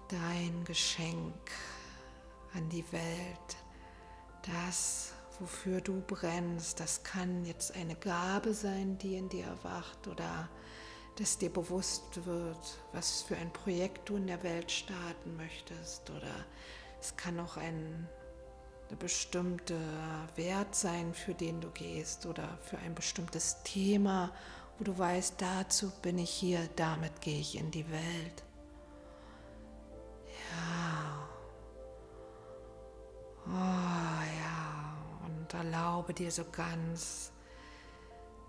dein 0.10 0.66
Geschenk 0.66 1.52
an 2.54 2.68
die 2.70 2.84
Welt, 2.92 3.58
das, 4.42 5.14
wofür 5.40 5.80
du 5.80 6.02
brennst, 6.02 6.82
das 6.82 7.04
kann 7.04 7.46
jetzt 7.46 7.76
eine 7.76 7.96
Gabe 7.96 8.54
sein, 8.54 8.98
die 8.98 9.16
in 9.16 9.30
dir 9.30 9.46
erwacht 9.46 10.08
oder 10.08 10.50
dass 11.16 11.38
dir 11.38 11.50
bewusst 11.50 12.26
wird, 12.26 12.78
was 12.92 13.22
für 13.22 13.38
ein 13.38 13.54
Projekt 13.54 14.10
du 14.10 14.18
in 14.18 14.28
der 14.28 14.44
Welt 14.44 14.70
starten 14.70 15.38
möchtest. 15.38 16.10
Oder 16.10 16.46
es 17.00 17.16
kann 17.16 17.40
auch 17.40 17.56
ein 17.56 18.10
der 18.90 18.98
bestimmte 18.98 19.80
Wert 20.36 20.76
sein, 20.76 21.14
für 21.14 21.34
den 21.34 21.62
du 21.62 21.70
gehst 21.70 22.26
oder 22.26 22.58
für 22.62 22.78
ein 22.80 22.94
bestimmtes 22.94 23.64
Thema, 23.64 24.32
wo 24.78 24.84
du 24.84 24.98
weißt, 24.98 25.36
dazu 25.42 25.92
bin 26.02 26.18
ich 26.18 26.30
hier, 26.30 26.70
damit 26.76 27.22
gehe 27.22 27.40
ich 27.40 27.58
in 27.58 27.72
die 27.72 27.90
Welt. 27.90 28.44
Ja. 30.52 31.28
Oh 33.48 33.52
ja. 34.42 34.98
Und 35.26 35.54
erlaube 35.54 36.14
dir 36.14 36.32
so 36.32 36.44
ganz 36.52 37.32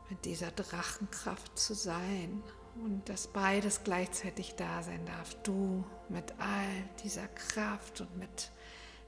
mit 0.09 0.25
dieser 0.25 0.51
Drachenkraft 0.51 1.59
zu 1.59 1.75
sein 1.75 2.43
und 2.85 3.09
dass 3.09 3.29
beides 3.29 3.85
gleichzeitig 3.85 4.55
da 4.57 4.83
sein 4.83 5.05
darf. 5.07 5.35
Du 5.43 5.85
mit 6.09 6.33
all 6.39 6.89
dieser 7.03 7.29
Kraft 7.29 8.01
und 8.01 8.17
mit 8.17 8.51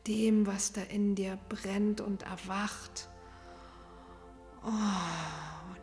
dem, 0.06 0.46
was 0.46 0.72
da 0.72 0.82
in 0.82 1.14
dir 1.14 1.38
brennt 1.48 2.00
und 2.00 2.22
erwacht. 2.22 3.08
Oh, 4.64 5.77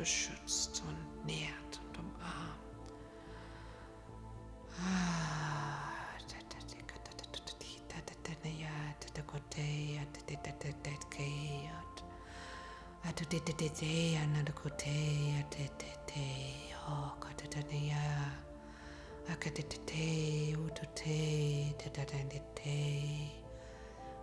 beschützt 0.00 0.82
und 0.88 1.26
nährt 1.26 1.78
und 1.86 1.98
umarmt. 1.98 2.94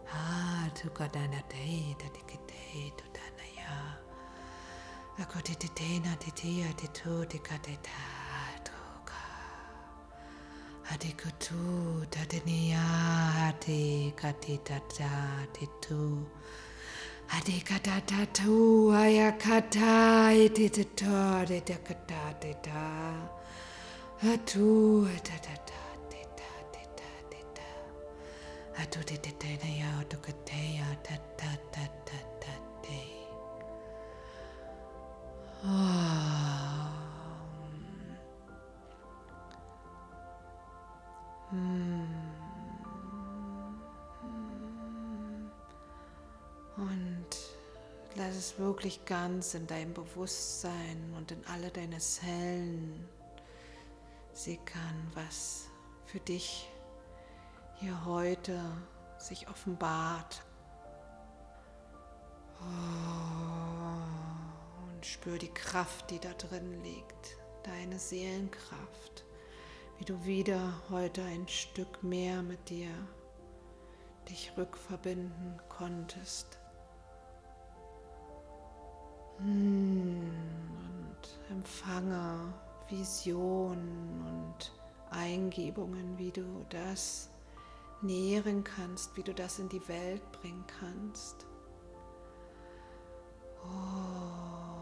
Ah, 0.09 0.69
to 0.73 0.89
God, 0.89 1.15
and 1.15 1.35
a 1.35 1.43
day 1.49 1.95
that 1.99 2.15
it 2.15 2.27
could 2.27 2.47
take 2.47 2.97
to 2.97 3.03
Akotitena 5.21 6.15
titia 6.19 6.73
tito 6.73 7.25
tikateta 7.25 8.01
toka. 8.63 9.23
Adikutu 10.91 12.05
tatania 12.09 12.83
adikatitata 13.47 15.09
titu. 15.53 16.27
Adikatata 17.35 18.25
tu 18.37 18.91
ayakata 18.93 20.33
ititito 20.45 21.45
titakata 21.49 22.33
tita. 22.41 22.83
Atu 24.33 25.07
tatata 25.23 25.81
tita 26.11 26.51
tita 26.73 27.09
tita. 27.31 27.69
Atu 28.81 28.99
tititena 29.03 29.69
ya 29.81 29.89
otukateya 30.01 30.87
tatata 31.03 31.83
tata 32.05 32.53
tita. 32.81 33.16
Und 46.77 47.27
lass 48.15 48.35
es 48.35 48.59
wirklich 48.59 49.03
ganz 49.05 49.55
in 49.55 49.65
dein 49.65 49.93
Bewusstsein 49.93 51.13
und 51.17 51.31
in 51.31 51.43
alle 51.47 51.71
deine 51.71 51.97
Zellen 51.97 53.07
sickern, 54.33 55.11
was 55.15 55.69
für 56.05 56.19
dich 56.19 56.69
hier 57.79 58.05
heute 58.05 58.59
sich 59.17 59.47
offenbart. 59.49 60.43
Oh, 62.59 64.36
und 64.97 65.05
spür 65.05 65.37
die 65.37 65.53
Kraft, 65.53 66.09
die 66.09 66.17
da 66.17 66.33
drin 66.33 66.81
liegt, 66.83 67.37
deine 67.61 67.99
Seelenkraft, 67.99 69.25
wie 69.99 70.05
du 70.05 70.25
wieder 70.25 70.73
heute 70.89 71.21
ein 71.21 71.47
Stück 71.47 72.01
mehr 72.01 72.41
mit 72.41 72.67
dir 72.69 72.89
dich 74.27 74.51
rückverbinden 74.57 75.61
konntest. 75.69 76.57
Hm, 79.37 80.31
und 81.11 81.51
empfange 81.51 82.51
Visionen 82.89 84.25
und 84.25 84.73
Eingebungen, 85.11 86.17
wie 86.17 86.31
du 86.31 86.65
das 86.69 87.29
nähren 88.01 88.63
kannst, 88.63 89.15
wie 89.15 89.23
du 89.23 89.35
das 89.35 89.59
in 89.59 89.69
die 89.69 89.87
Welt 89.87 90.23
bringen 90.31 90.65
kannst. 90.79 91.45
Oh 93.63 94.76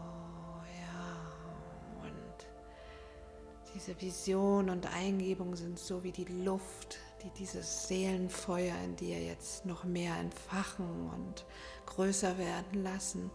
diese 3.76 4.00
Vision 4.00 4.70
und 4.70 4.86
Eingebung 4.94 5.54
sind 5.54 5.78
so 5.78 6.02
wie 6.02 6.10
die 6.10 6.24
Luft, 6.24 6.96
die 7.22 7.30
dieses 7.38 7.86
Seelenfeuer 7.88 8.74
in 8.82 8.96
dir 8.96 9.22
jetzt 9.22 9.66
noch 9.66 9.84
mehr 9.84 10.16
entfachen 10.16 11.10
und 11.10 11.44
größer 11.84 12.38
werden 12.38 12.82
lassen, 12.82 13.30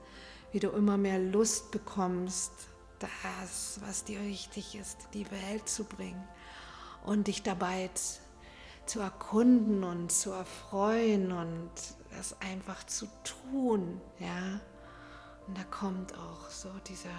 wie 0.51 0.59
du 0.59 0.69
immer 0.69 0.97
mehr 0.97 1.19
Lust 1.19 1.69
bekommst, 1.69 2.53
das, 2.97 3.79
was 3.85 4.03
dir 4.03 4.19
wichtig 4.23 4.75
ist, 4.75 5.09
die 5.13 5.29
Welt 5.29 5.69
zu 5.69 5.83
bringen 5.83 6.27
und 7.05 7.27
dich 7.27 7.43
dabei 7.43 7.91
zu 8.87 8.99
erkunden 8.99 9.83
und 9.83 10.11
zu 10.11 10.31
erfreuen 10.31 11.31
und 11.31 11.71
es 12.19 12.35
einfach 12.41 12.83
zu 12.87 13.07
tun, 13.23 14.01
ja. 14.17 14.59
Und 15.45 15.55
da 15.55 15.63
kommt 15.65 16.17
auch 16.17 16.49
so 16.49 16.69
dieser 16.87 17.09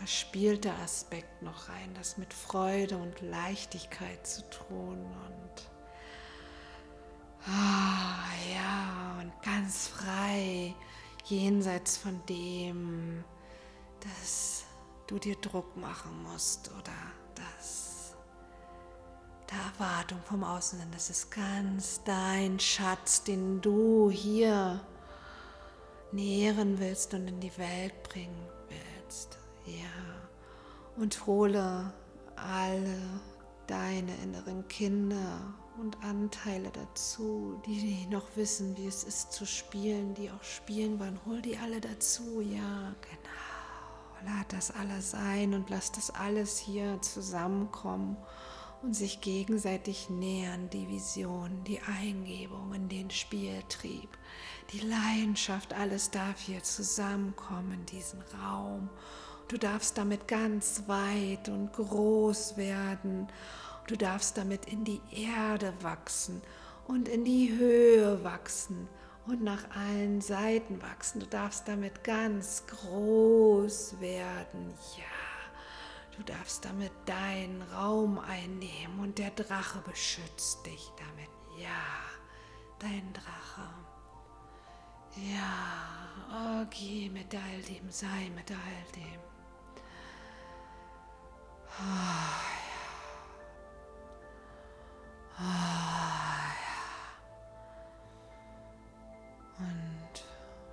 verspielte 0.00 0.72
Aspekt 0.82 1.42
noch 1.42 1.68
rein, 1.68 1.92
das 1.92 2.16
mit 2.16 2.32
Freude 2.32 2.96
und 2.96 3.20
Leichtigkeit 3.20 4.26
zu 4.26 4.40
tun 4.48 4.96
und 4.96 5.70
ah, 7.46 8.24
ja, 8.54 9.20
und 9.20 9.30
ganz 9.42 9.88
frei 9.88 10.74
jenseits 11.26 11.98
von 11.98 12.18
dem, 12.30 13.22
dass 14.00 14.64
du 15.06 15.18
dir 15.18 15.36
Druck 15.36 15.76
machen 15.76 16.22
musst 16.22 16.70
oder 16.70 16.96
dass 17.34 18.14
da 19.48 19.56
Erwartung 19.74 20.22
vom 20.22 20.42
Außen 20.42 20.78
sind. 20.78 20.94
Das 20.94 21.10
ist 21.10 21.30
ganz 21.30 22.02
dein 22.04 22.58
Schatz, 22.58 23.22
den 23.22 23.60
du 23.60 24.10
hier 24.10 24.80
nähren 26.10 26.80
willst 26.80 27.12
und 27.12 27.28
in 27.28 27.38
die 27.38 27.58
Welt 27.58 28.02
bringen 28.02 28.48
willst. 28.70 29.39
Ja. 29.78 31.00
Und 31.02 31.26
hole 31.26 31.92
alle 32.36 32.98
deine 33.66 34.14
inneren 34.22 34.66
Kinder 34.68 35.54
und 35.80 36.02
Anteile 36.02 36.70
dazu, 36.70 37.60
die 37.64 38.06
noch 38.10 38.36
wissen, 38.36 38.76
wie 38.76 38.86
es 38.86 39.04
ist 39.04 39.32
zu 39.32 39.46
spielen, 39.46 40.14
die 40.14 40.30
auch 40.30 40.42
spielen 40.42 40.98
wollen. 40.98 41.18
Hol 41.26 41.40
die 41.40 41.56
alle 41.56 41.80
dazu, 41.80 42.40
ja, 42.40 42.94
genau 43.00 43.50
lad 44.24 44.52
das 44.52 44.70
alles 44.70 45.14
ein 45.14 45.54
und 45.54 45.70
lass 45.70 45.92
das 45.92 46.10
alles 46.10 46.58
hier 46.58 47.00
zusammenkommen 47.00 48.16
und 48.82 48.94
sich 48.94 49.20
gegenseitig 49.20 50.08
nähern, 50.10 50.70
die 50.70 50.88
Vision, 50.88 51.64
die 51.64 51.80
Eingebungen, 51.80 52.88
den 52.88 53.10
Spieltrieb, 53.10 54.08
die 54.72 54.80
Leidenschaft, 54.80 55.74
alles 55.74 56.10
darf 56.10 56.40
hier 56.40 56.62
zusammenkommen 56.62 57.84
diesen 57.86 58.22
Raum. 58.42 58.88
Du 59.50 59.58
darfst 59.58 59.98
damit 59.98 60.28
ganz 60.28 60.84
weit 60.86 61.48
und 61.48 61.72
groß 61.72 62.56
werden. 62.56 63.26
Du 63.88 63.96
darfst 63.96 64.38
damit 64.38 64.66
in 64.66 64.84
die 64.84 65.00
Erde 65.10 65.74
wachsen 65.80 66.40
und 66.86 67.08
in 67.08 67.24
die 67.24 67.58
Höhe 67.58 68.22
wachsen 68.22 68.88
und 69.26 69.42
nach 69.42 69.68
allen 69.74 70.20
Seiten 70.20 70.80
wachsen. 70.80 71.18
Du 71.18 71.26
darfst 71.26 71.66
damit 71.66 72.04
ganz 72.04 72.62
groß 72.68 73.98
werden. 73.98 74.72
Ja, 74.96 76.16
du 76.16 76.22
darfst 76.22 76.64
damit 76.64 76.92
deinen 77.06 77.60
Raum 77.74 78.20
einnehmen 78.20 79.00
und 79.00 79.18
der 79.18 79.30
Drache 79.30 79.80
beschützt 79.80 80.64
dich 80.64 80.92
damit. 80.96 81.30
Ja, 81.60 81.88
dein 82.78 83.12
Drache. 83.12 83.68
Ja, 85.16 86.62
okay, 86.62 87.10
mit 87.12 87.34
all 87.34 87.62
dem, 87.62 87.90
sei 87.90 88.30
mit 88.36 88.48
all 88.52 88.92
dem. 88.94 89.29
Und 99.58 100.24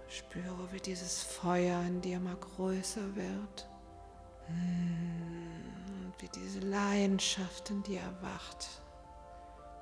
spüre, 0.07 0.71
wie 0.71 0.79
dieses 0.79 1.23
Feuer 1.23 1.81
in 1.81 2.01
dir 2.01 2.19
mal 2.19 2.35
größer 2.35 3.15
wird. 3.15 3.69
Und 4.47 6.13
wie 6.19 6.29
diese 6.29 6.59
Leidenschaft 6.59 7.69
in 7.69 7.83
dir 7.83 8.01
erwacht 8.01 8.81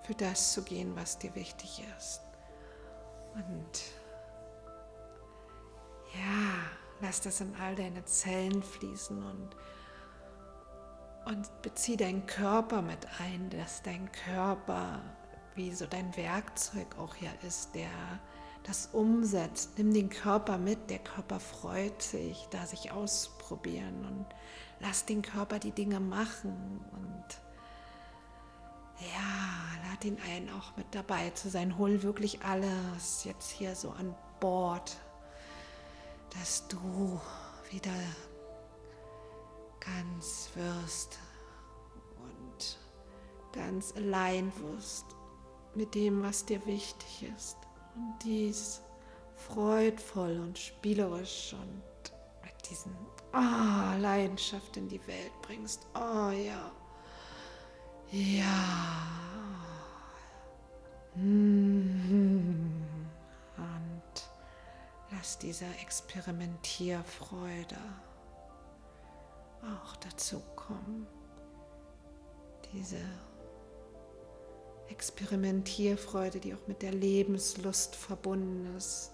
für 0.06 0.14
das 0.14 0.54
zu 0.54 0.64
gehen, 0.64 0.96
was 0.96 1.18
dir 1.18 1.34
wichtig 1.36 1.84
ist. 1.98 2.22
Und 3.34 3.84
ja, 6.14 6.54
lass 7.02 7.22
das 7.22 7.42
in 7.42 7.56
all 7.56 7.76
deine 7.76 8.06
Zellen 8.06 8.62
fließen 8.62 9.24
und, 9.24 9.56
und 11.26 11.62
bezieh 11.62 11.98
deinen 11.98 12.26
Körper 12.28 12.82
mit 12.82 13.08
ein, 13.20 13.50
dass 13.50 13.82
dein 13.82 14.12
Körper 14.12 15.02
wie 15.56 15.74
so 15.74 15.86
dein 15.86 16.16
Werkzeug 16.16 16.98
auch 17.00 17.16
ja 17.16 17.32
ist, 17.48 17.74
der 17.76 17.90
das 18.64 18.90
umsetzt. 18.94 19.78
Nimm 19.78 19.94
den 19.94 20.10
Körper 20.10 20.58
mit, 20.58 20.90
der 20.90 21.00
Körper 21.00 21.40
freut 21.40 22.02
sich, 22.02 22.48
da 22.52 22.66
sich 22.66 22.92
ausprobieren 22.92 24.06
und 24.06 24.26
lass 24.80 25.06
den 25.06 25.22
Körper 25.22 25.60
die 25.60 25.72
Dinge 25.72 26.00
machen 26.00 26.84
und 26.92 27.26
ja, 29.00 29.90
lad 29.90 30.06
ihn 30.06 30.18
ein, 30.30 30.50
auch 30.50 30.76
mit 30.78 30.88
dabei 30.92 31.30
zu 31.32 31.50
sein. 31.50 31.78
Hol 31.78 32.02
wirklich 32.02 32.44
alles 32.44 33.24
jetzt 33.24 33.52
hier 33.52 33.76
so 33.76 33.92
an 33.92 34.16
Bord, 34.40 34.98
dass 36.32 36.68
du 36.68 37.20
wieder 37.72 37.92
ganz 39.86 40.50
wirst 40.56 41.20
und 42.18 42.80
ganz 43.54 43.94
allein 43.96 44.52
wirst 44.58 45.06
mit 45.76 45.94
dem, 45.96 46.24
was 46.24 46.46
dir 46.46 46.66
wichtig 46.66 47.30
ist. 47.36 47.58
Und 47.96 48.16
dies 48.24 48.82
freudvoll 49.36 50.40
und 50.40 50.58
spielerisch 50.58 51.54
und 51.54 51.84
mit 52.44 52.70
diesen 52.70 52.96
oh, 53.34 53.98
Leidenschaft 54.00 54.78
in 54.78 54.88
die 54.88 55.06
Welt 55.08 55.32
bringst. 55.42 55.86
Oh 55.94 56.32
ja. 56.32 56.72
Ja. 58.12 58.46
Und 63.58 64.30
lass 65.12 65.38
diese 65.38 65.66
Experimentierfreude 65.82 67.78
auch 69.64 69.96
dazu 69.98 70.42
kommen. 70.56 71.08
Diese 72.74 73.00
Experimentierfreude, 74.90 76.40
die 76.40 76.54
auch 76.54 76.68
mit 76.68 76.82
der 76.82 76.94
Lebenslust 76.94 77.96
verbunden 77.96 78.76
ist. 78.76 79.12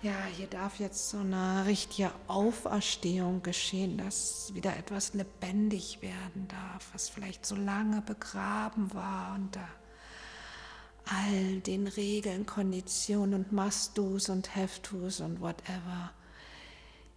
Ja, 0.00 0.14
hier 0.36 0.46
darf 0.46 0.78
jetzt 0.78 1.10
so 1.10 1.18
eine 1.18 1.66
richtige 1.66 2.12
Auferstehung 2.28 3.42
geschehen, 3.42 3.98
dass 3.98 4.54
wieder 4.54 4.76
etwas 4.76 5.12
lebendig 5.14 6.02
werden 6.02 6.46
darf, 6.46 6.90
was 6.92 7.08
vielleicht 7.08 7.44
so 7.44 7.56
lange 7.56 8.00
begraben 8.02 8.94
war 8.94 9.34
unter 9.34 9.68
all 11.04 11.60
den 11.60 11.86
Regeln, 11.86 12.46
Konditionen 12.46 13.34
und 13.34 13.52
Must-Dos 13.52 14.28
und 14.28 14.54
Have-Tos 14.54 15.20
und 15.20 15.40
whatever. 15.40 16.12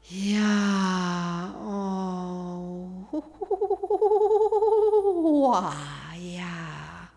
Ja, 0.09 1.53
oh, 1.65 3.05
ja. 6.19 7.09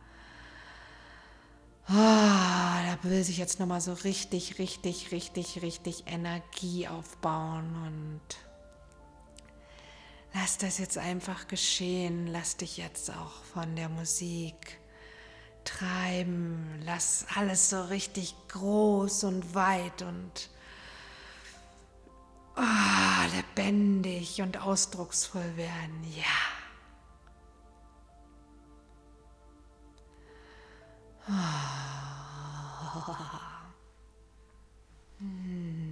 Oh, 1.89 1.93
da 1.93 2.99
will 3.03 3.23
sich 3.25 3.39
jetzt 3.39 3.61
nochmal 3.61 3.81
so 3.81 3.93
richtig, 3.93 4.59
richtig, 4.59 5.13
richtig, 5.13 5.63
richtig 5.63 6.05
Energie 6.07 6.89
aufbauen 6.89 7.75
und 7.87 8.21
lass 10.33 10.59
das 10.59 10.79
jetzt 10.79 10.99
einfach 10.99 11.49
geschehen. 11.49 12.27
Lass 12.27 12.57
dich 12.57 12.77
jetzt 12.77 13.11
auch 13.11 13.45
von 13.53 13.77
der 13.77 13.89
Musik 13.89 14.79
treiben. 15.65 16.81
Lass 16.85 17.27
alles 17.35 17.71
so 17.71 17.83
richtig 17.83 18.35
groß 18.49 19.25
und 19.25 19.55
weit 19.55 20.03
und 20.03 20.51
oh, 22.57 23.37
lebendig 23.37 24.41
und 24.43 24.61
ausdrucksvoll 24.61 25.57
werden. 25.57 26.05
Ja. 26.17 26.25
Oh. 31.29 31.33
Hm. 35.21 35.84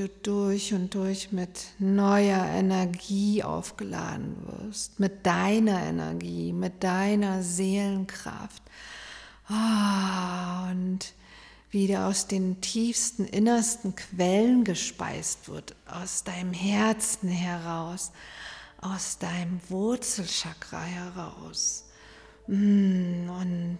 Du 0.00 0.08
durch 0.22 0.72
und 0.72 0.94
durch 0.94 1.32
mit 1.32 1.66
neuer 1.78 2.44
Energie 2.46 3.42
aufgeladen 3.42 4.36
wirst, 4.46 4.98
mit 4.98 5.26
deiner 5.26 5.82
Energie, 5.82 6.52
mit 6.52 6.82
deiner 6.82 7.42
Seelenkraft. 7.42 8.62
Oh, 9.48 10.70
und 10.70 11.12
wieder 11.70 12.06
aus 12.06 12.26
den 12.26 12.60
tiefsten, 12.60 13.26
innersten 13.26 13.94
Quellen 13.94 14.64
gespeist 14.64 15.48
wird, 15.48 15.74
aus 15.86 16.24
deinem 16.24 16.52
Herzen 16.52 17.28
heraus, 17.28 18.12
aus 18.80 19.18
deinem 19.18 19.60
Wurzelchakra 19.68 20.82
heraus. 20.82 21.84
Mm, 22.46 23.28
und 23.28 23.78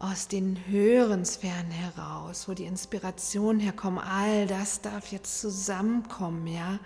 aus 0.00 0.28
den 0.28 0.58
höheren 0.66 1.24
Sphären 1.24 1.70
heraus, 1.70 2.48
wo 2.48 2.54
die 2.54 2.64
Inspiration 2.64 3.58
herkommt, 3.58 4.00
all 4.04 4.46
das 4.46 4.80
darf 4.80 5.10
jetzt 5.10 5.40
zusammenkommen, 5.40 6.46
ja. 6.46 6.78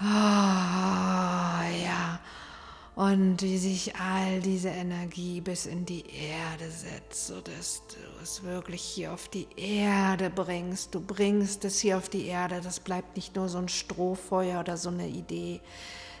Oh, 0.00 0.04
ja. 1.84 2.20
Und 2.94 3.42
wie 3.42 3.58
sich 3.58 3.96
all 3.96 4.40
diese 4.40 4.70
Energie 4.70 5.42
bis 5.42 5.66
in 5.66 5.84
die 5.84 6.04
Erde 6.06 6.70
setzt, 6.70 7.26
sodass 7.26 7.82
du 7.88 8.22
es 8.22 8.42
wirklich 8.42 8.80
hier 8.80 9.12
auf 9.12 9.28
die 9.28 9.46
Erde 9.56 10.30
bringst. 10.30 10.94
Du 10.94 11.00
bringst 11.00 11.66
es 11.66 11.78
hier 11.78 11.98
auf 11.98 12.08
die 12.08 12.26
Erde. 12.26 12.62
Das 12.62 12.80
bleibt 12.80 13.16
nicht 13.16 13.36
nur 13.36 13.50
so 13.50 13.58
ein 13.58 13.68
Strohfeuer 13.68 14.60
oder 14.60 14.78
so 14.78 14.88
eine 14.88 15.08
Idee. 15.08 15.60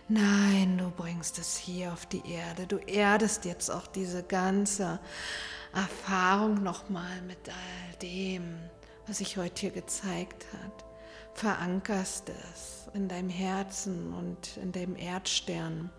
Nein, 0.08 0.76
du 0.76 0.90
bringst 0.90 1.38
es 1.38 1.56
hier 1.56 1.94
auf 1.94 2.04
die 2.04 2.30
Erde. 2.30 2.66
Du 2.66 2.76
erdest 2.76 3.46
jetzt 3.46 3.70
auch 3.70 3.86
diese 3.86 4.22
ganze 4.22 5.00
Erfahrung 5.76 6.62
nochmal 6.62 7.20
mit 7.26 7.50
all 7.50 7.98
dem, 8.00 8.58
was 9.06 9.18
sich 9.18 9.36
heute 9.36 9.60
hier 9.60 9.70
gezeigt 9.72 10.46
hat. 10.54 10.84
Verankerst 11.34 12.30
es 12.30 12.88
in 12.94 13.08
deinem 13.08 13.28
Herzen 13.28 14.14
und 14.14 14.56
in 14.56 14.72
deinem 14.72 14.96
Erdstern. 14.96 15.90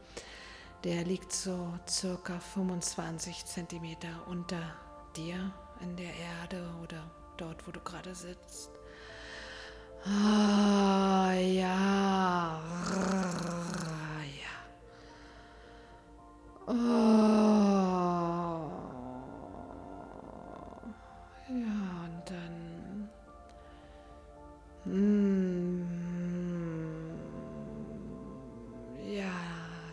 Der 0.83 1.03
liegt 1.03 1.31
so 1.31 1.77
circa 1.87 2.39
25 2.39 3.45
Zentimeter 3.45 4.09
unter 4.25 4.73
dir 5.15 5.53
in 5.81 5.95
der 5.95 6.11
Erde 6.41 6.67
oder 6.81 7.11
dort, 7.37 7.67
wo 7.67 7.71
du 7.71 7.79
gerade 7.81 8.15
sitzt. 8.15 8.71
Ah, 10.05 11.33
ja. 11.33 12.59
Ja. 14.41 14.55
Oh. 16.65 17.37
Ja, 29.05 29.31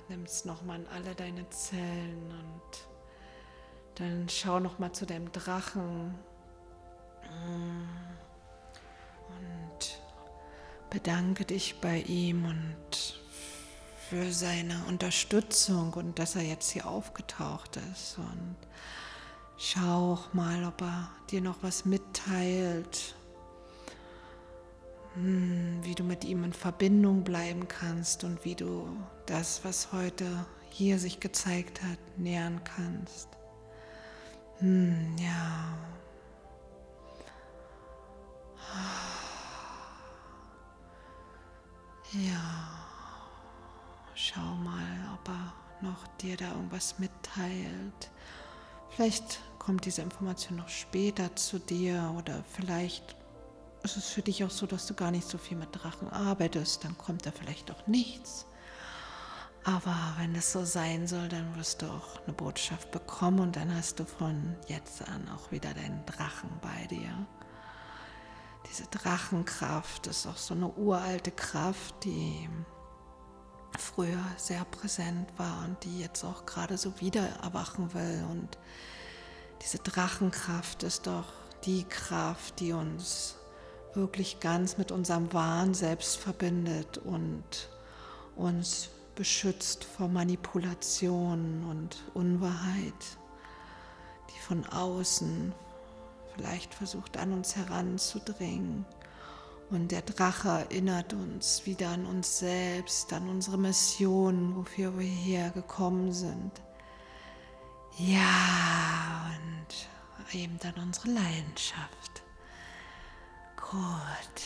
nimmst 0.08 0.46
nochmal 0.46 0.76
an 0.80 0.86
alle 0.94 1.14
deine 1.14 1.48
Zellen 1.50 2.30
und 2.30 2.86
dann 3.96 4.28
schau 4.28 4.60
nochmal 4.60 4.92
zu 4.92 5.06
deinem 5.06 5.30
Drachen. 5.32 6.14
Mm, 7.30 7.84
und 9.28 10.00
bedanke 10.90 11.44
dich 11.44 11.80
bei 11.80 12.00
ihm 12.00 12.44
und 12.44 13.20
für 14.08 14.32
seine 14.32 14.84
Unterstützung 14.88 15.94
und 15.94 16.18
dass 16.18 16.36
er 16.36 16.42
jetzt 16.42 16.70
hier 16.70 16.86
aufgetaucht 16.86 17.78
ist. 17.92 18.18
Und 18.18 18.56
Schau 19.56 20.14
auch 20.14 20.34
mal, 20.34 20.64
ob 20.64 20.82
er 20.82 21.08
dir 21.30 21.40
noch 21.40 21.62
was 21.62 21.84
mitteilt, 21.84 23.14
hm, 23.14 23.23
wie 25.16 25.94
du 25.94 26.02
mit 26.02 26.24
ihm 26.24 26.44
in 26.44 26.52
Verbindung 26.52 27.22
bleiben 27.22 27.68
kannst 27.68 28.24
und 28.24 28.44
wie 28.44 28.54
du 28.54 28.88
das, 29.26 29.64
was 29.64 29.92
heute 29.92 30.46
hier 30.70 30.98
sich 30.98 31.20
gezeigt 31.20 31.82
hat, 31.82 31.98
nähern 32.16 32.60
kannst. 32.64 33.28
Hm, 34.58 35.16
ja. 35.18 35.78
Ja. 42.12 42.84
Schau 44.14 44.54
mal, 44.62 45.14
ob 45.14 45.28
er 45.28 45.52
noch 45.80 46.06
dir 46.18 46.36
da 46.36 46.50
irgendwas 46.52 46.98
mitteilt. 46.98 48.10
Vielleicht 48.90 49.40
kommt 49.58 49.84
diese 49.84 50.02
Information 50.02 50.58
noch 50.58 50.68
später 50.68 51.34
zu 51.34 51.58
dir 51.58 52.14
oder 52.16 52.44
vielleicht 52.52 53.16
ist 53.84 53.96
es 53.96 54.08
für 54.08 54.22
dich 54.22 54.42
auch 54.44 54.50
so, 54.50 54.66
dass 54.66 54.86
du 54.86 54.94
gar 54.94 55.10
nicht 55.10 55.28
so 55.28 55.38
viel 55.38 55.56
mit 55.56 55.68
Drachen 55.72 56.08
arbeitest, 56.08 56.84
dann 56.84 56.96
kommt 56.96 57.26
da 57.26 57.30
vielleicht 57.30 57.70
auch 57.70 57.86
nichts. 57.86 58.46
Aber 59.64 59.96
wenn 60.18 60.34
es 60.34 60.52
so 60.52 60.64
sein 60.64 61.06
soll, 61.06 61.28
dann 61.28 61.56
wirst 61.56 61.82
du 61.82 61.86
auch 61.86 62.22
eine 62.24 62.34
Botschaft 62.34 62.90
bekommen 62.90 63.40
und 63.40 63.56
dann 63.56 63.74
hast 63.74 63.98
du 63.98 64.04
von 64.04 64.56
jetzt 64.68 65.06
an 65.08 65.28
auch 65.28 65.52
wieder 65.52 65.72
deinen 65.72 66.04
Drachen 66.04 66.50
bei 66.60 66.86
dir. 66.86 67.26
Diese 68.70 68.86
Drachenkraft 68.88 70.06
ist 70.06 70.26
auch 70.26 70.36
so 70.36 70.54
eine 70.54 70.68
uralte 70.68 71.30
Kraft, 71.30 72.04
die 72.04 72.48
früher 73.78 74.22
sehr 74.36 74.64
präsent 74.64 75.30
war 75.38 75.64
und 75.64 75.82
die 75.84 76.00
jetzt 76.00 76.24
auch 76.24 76.46
gerade 76.46 76.76
so 76.78 77.00
wieder 77.00 77.26
erwachen 77.42 77.92
will. 77.94 78.24
Und 78.30 78.58
diese 79.62 79.78
Drachenkraft 79.78 80.82
ist 80.82 81.06
doch 81.06 81.32
die 81.64 81.84
Kraft, 81.84 82.60
die 82.60 82.72
uns 82.72 83.36
wirklich 83.96 84.40
ganz 84.40 84.78
mit 84.78 84.92
unserem 84.92 85.32
wahren 85.32 85.74
Selbst 85.74 86.16
verbindet 86.16 86.98
und 86.98 87.68
uns 88.36 88.90
beschützt 89.14 89.84
vor 89.84 90.08
Manipulation 90.08 91.64
und 91.70 92.02
Unwahrheit, 92.14 93.18
die 94.30 94.40
von 94.40 94.66
außen 94.66 95.52
vielleicht 96.34 96.74
versucht 96.74 97.16
an 97.16 97.32
uns 97.32 97.56
heranzudringen. 97.56 98.84
Und 99.70 99.92
der 99.92 100.02
Drache 100.02 100.48
erinnert 100.48 101.12
uns 101.14 101.64
wieder 101.64 101.88
an 101.88 102.06
uns 102.06 102.38
selbst, 102.38 103.12
an 103.12 103.28
unsere 103.28 103.56
Mission, 103.56 104.56
wofür 104.56 104.98
wir 104.98 105.06
hergekommen 105.06 106.12
sind. 106.12 106.52
Ja, 107.96 109.30
und 109.30 110.34
eben 110.38 110.58
dann 110.58 110.74
unsere 110.82 111.08
Leidenschaft. 111.08 112.23
Gut. 113.74 114.38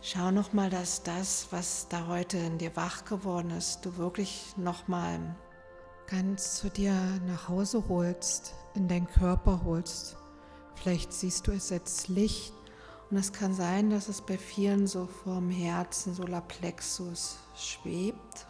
schau 0.00 0.30
noch 0.30 0.52
mal, 0.52 0.70
dass 0.70 1.02
das, 1.02 1.48
was 1.50 1.88
da 1.88 2.06
heute 2.06 2.38
in 2.38 2.58
dir 2.58 2.76
wach 2.76 3.04
geworden 3.06 3.50
ist, 3.50 3.84
du 3.84 3.96
wirklich 3.96 4.54
noch 4.56 4.86
mal 4.86 5.18
ganz 6.06 6.58
zu 6.58 6.70
dir 6.70 6.94
nach 7.26 7.48
Hause 7.48 7.82
holst, 7.88 8.54
in 8.74 8.86
deinen 8.86 9.08
Körper 9.08 9.62
holst. 9.64 10.16
Vielleicht 10.76 11.12
siehst 11.12 11.48
du 11.48 11.50
es 11.50 11.72
als 11.72 12.06
Licht 12.06 12.54
und 13.10 13.16
es 13.16 13.32
kann 13.32 13.52
sein, 13.52 13.90
dass 13.90 14.08
es 14.08 14.22
bei 14.22 14.38
vielen 14.38 14.86
so 14.86 15.06
vorm 15.06 15.50
Herzen, 15.50 16.14
Solarplexus 16.14 17.38
schwebt. 17.56 18.46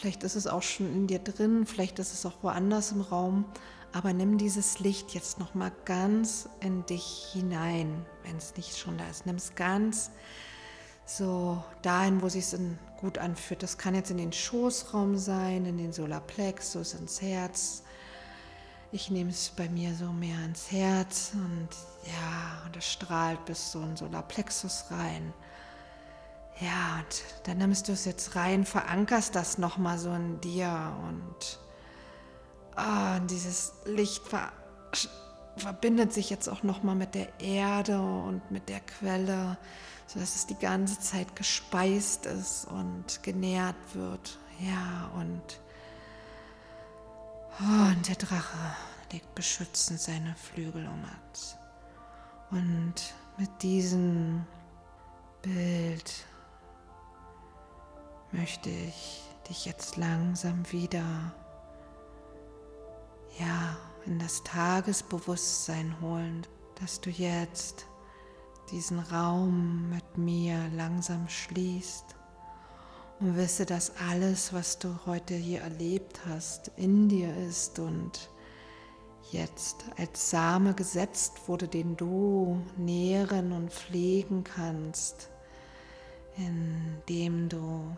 Vielleicht 0.00 0.22
ist 0.22 0.34
es 0.34 0.46
auch 0.46 0.62
schon 0.62 0.90
in 0.94 1.06
dir 1.08 1.18
drin, 1.18 1.66
vielleicht 1.66 1.98
ist 1.98 2.14
es 2.14 2.24
auch 2.24 2.42
woanders 2.42 2.90
im 2.90 3.02
Raum, 3.02 3.44
aber 3.92 4.14
nimm 4.14 4.38
dieses 4.38 4.78
Licht 4.78 5.10
jetzt 5.10 5.38
noch 5.38 5.54
mal 5.54 5.70
ganz 5.84 6.48
in 6.60 6.86
dich 6.86 7.28
hinein, 7.34 8.06
wenn 8.22 8.38
es 8.38 8.56
nicht 8.56 8.78
schon 8.78 8.96
da 8.96 9.06
ist. 9.10 9.26
Nimm 9.26 9.36
es 9.36 9.54
ganz 9.56 10.10
so 11.04 11.62
dahin, 11.82 12.22
wo 12.22 12.30
sich 12.30 12.44
es 12.50 12.58
gut 12.98 13.18
anfühlt. 13.18 13.62
Das 13.62 13.76
kann 13.76 13.94
jetzt 13.94 14.10
in 14.10 14.16
den 14.16 14.32
Schoßraum 14.32 15.18
sein, 15.18 15.66
in 15.66 15.76
den 15.76 15.92
Solarplexus, 15.92 16.94
ins 16.94 17.20
Herz. 17.20 17.82
Ich 18.92 19.10
nehme 19.10 19.28
es 19.28 19.50
bei 19.50 19.68
mir 19.68 19.94
so 19.94 20.06
mehr 20.06 20.42
ins 20.46 20.72
Herz 20.72 21.32
und 21.34 21.68
ja, 22.06 22.62
und 22.64 22.74
es 22.74 22.90
strahlt 22.90 23.44
bis 23.44 23.70
so 23.72 23.82
in 23.82 23.98
Solarplexus 23.98 24.86
rein. 24.90 25.34
Ja, 26.60 26.98
und 26.98 27.24
dann 27.44 27.58
nimmst 27.58 27.88
du 27.88 27.92
es 27.92 28.04
jetzt 28.04 28.36
rein, 28.36 28.64
verankerst 28.66 29.34
das 29.34 29.58
nochmal 29.58 29.98
so 29.98 30.12
in 30.12 30.40
dir 30.40 30.94
und, 31.08 31.58
oh, 32.76 33.16
und 33.16 33.30
dieses 33.30 33.72
Licht 33.86 34.26
ver 34.26 34.52
verbindet 35.56 36.12
sich 36.12 36.30
jetzt 36.30 36.48
auch 36.48 36.62
nochmal 36.62 36.94
mit 36.94 37.14
der 37.14 37.38
Erde 37.40 38.00
und 38.00 38.50
mit 38.50 38.68
der 38.68 38.80
Quelle 38.80 39.58
sodass 40.12 40.34
es 40.34 40.46
die 40.46 40.58
ganze 40.58 40.98
Zeit 40.98 41.36
gespeist 41.36 42.26
ist 42.26 42.64
und 42.64 43.22
genährt 43.22 43.76
wird. 43.94 44.38
Ja, 44.58 45.08
und, 45.14 45.60
oh, 47.60 47.90
und 47.92 48.08
der 48.08 48.16
Drache 48.16 48.58
legt 49.12 49.32
beschützend 49.36 50.00
seine 50.00 50.34
Flügel 50.34 50.84
um 50.88 51.04
uns. 51.28 51.56
Und 52.50 52.94
mit 53.38 53.50
diesem 53.62 54.44
Bild 55.42 56.12
möchte 58.32 58.70
ich 58.70 59.22
dich 59.48 59.64
jetzt 59.66 59.96
langsam 59.96 60.70
wieder 60.70 61.34
ja, 63.38 63.76
in 64.06 64.18
das 64.18 64.42
Tagesbewusstsein 64.44 66.00
holen, 66.00 66.46
dass 66.80 67.00
du 67.00 67.10
jetzt 67.10 67.86
diesen 68.70 69.00
Raum 69.00 69.90
mit 69.90 70.16
mir 70.16 70.68
langsam 70.76 71.28
schließt 71.28 72.16
und 73.20 73.36
wisse, 73.36 73.66
dass 73.66 73.92
alles, 74.08 74.52
was 74.52 74.78
du 74.78 74.98
heute 75.06 75.34
hier 75.34 75.60
erlebt 75.60 76.20
hast, 76.26 76.70
in 76.76 77.08
dir 77.08 77.36
ist 77.36 77.78
und 77.78 78.30
jetzt 79.30 79.84
als 79.98 80.30
Same 80.30 80.74
gesetzt 80.74 81.48
wurde, 81.48 81.68
den 81.68 81.96
du 81.96 82.62
nähren 82.76 83.52
und 83.52 83.72
pflegen 83.72 84.44
kannst, 84.44 85.28
indem 86.36 87.48
du 87.48 87.96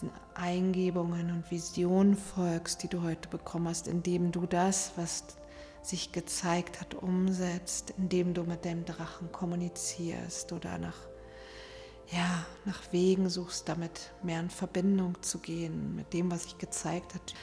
diesen 0.00 0.12
Eingebungen 0.34 1.30
und 1.30 1.50
Visionen 1.50 2.16
folgst, 2.16 2.82
die 2.82 2.88
du 2.88 3.02
heute 3.02 3.28
bekommen 3.28 3.68
hast, 3.68 3.86
indem 3.86 4.32
du 4.32 4.46
das, 4.46 4.92
was 4.96 5.24
sich 5.82 6.12
gezeigt 6.12 6.80
hat, 6.80 6.94
umsetzt, 6.94 7.94
indem 7.98 8.32
du 8.34 8.44
mit 8.44 8.64
deinem 8.64 8.84
Drachen 8.84 9.30
kommunizierst 9.32 10.52
oder 10.52 10.78
nach, 10.78 10.96
ja, 12.10 12.46
nach 12.64 12.92
Wegen 12.92 13.28
suchst, 13.28 13.68
damit 13.68 14.12
mehr 14.22 14.40
in 14.40 14.50
Verbindung 14.50 15.20
zu 15.22 15.38
gehen 15.38 15.94
mit 15.96 16.12
dem, 16.12 16.30
was 16.30 16.44
sich 16.44 16.58
gezeigt 16.58 17.14
hat. 17.14 17.34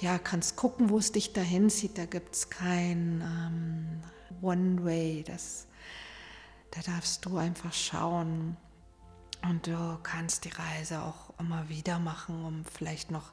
Ja, 0.00 0.18
kannst 0.18 0.56
gucken, 0.56 0.90
wo 0.90 0.98
es 0.98 1.12
dich 1.12 1.32
dahin 1.32 1.70
zieht. 1.70 1.98
Da 1.98 2.06
gibt 2.06 2.34
es 2.34 2.48
kein 2.48 3.20
ähm, 3.20 4.02
One-Way. 4.42 5.24
Da 6.70 6.80
darfst 6.92 7.24
du 7.26 7.36
einfach 7.36 7.72
schauen. 7.72 8.56
Und 9.42 9.66
du 9.66 9.98
kannst 10.02 10.44
die 10.44 10.50
Reise 10.50 11.02
auch 11.02 11.27
immer 11.38 11.68
wieder 11.68 11.98
machen, 11.98 12.44
um 12.44 12.64
vielleicht 12.64 13.10
noch 13.10 13.32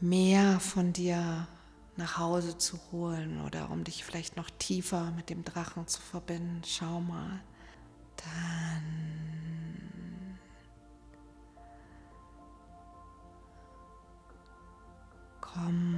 mehr 0.00 0.60
von 0.60 0.92
dir 0.92 1.48
nach 1.96 2.18
Hause 2.18 2.58
zu 2.58 2.78
holen 2.92 3.40
oder 3.40 3.70
um 3.70 3.84
dich 3.84 4.04
vielleicht 4.04 4.36
noch 4.36 4.50
tiefer 4.58 5.10
mit 5.12 5.30
dem 5.30 5.44
Drachen 5.44 5.86
zu 5.86 6.00
verbinden. 6.00 6.62
Schau 6.66 7.00
mal. 7.00 7.40
Dann 8.16 9.16
komm 15.40 15.96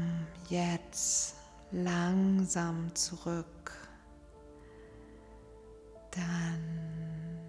jetzt 0.48 1.34
langsam 1.72 2.94
zurück. 2.94 3.72
Dann 6.12 7.47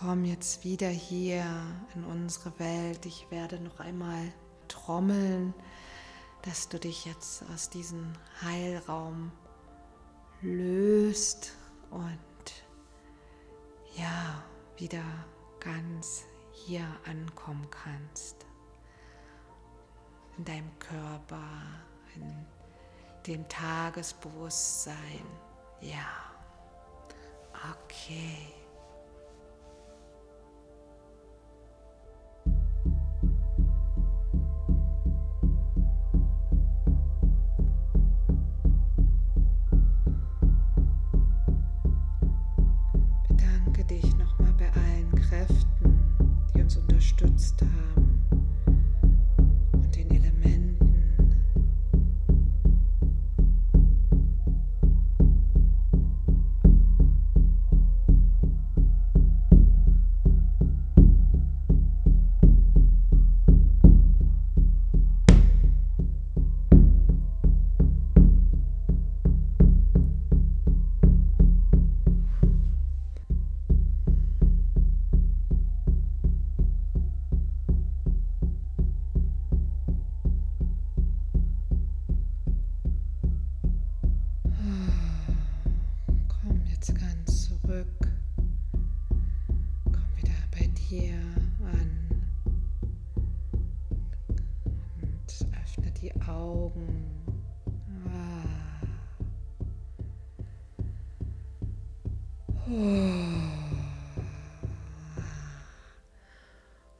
komm 0.00 0.24
jetzt 0.24 0.64
wieder 0.64 0.88
hier 0.88 1.44
in 1.94 2.04
unsere 2.04 2.58
Welt. 2.58 3.06
Ich 3.06 3.30
werde 3.30 3.60
noch 3.60 3.80
einmal 3.80 4.32
trommeln 4.66 5.54
dass 6.42 6.68
du 6.68 6.78
dich 6.78 7.04
jetzt 7.04 7.44
aus 7.52 7.68
diesem 7.68 8.12
Heilraum 8.42 9.30
löst 10.40 11.52
und 11.90 12.18
ja, 13.96 14.42
wieder 14.76 15.04
ganz 15.58 16.24
hier 16.52 16.86
ankommen 17.04 17.66
kannst. 17.70 18.46
In 20.38 20.44
deinem 20.44 20.78
Körper, 20.78 21.42
in 22.14 22.46
dem 23.26 23.46
Tagesbewusstsein. 23.48 25.26
Ja, 25.80 26.08
okay. 27.74 28.59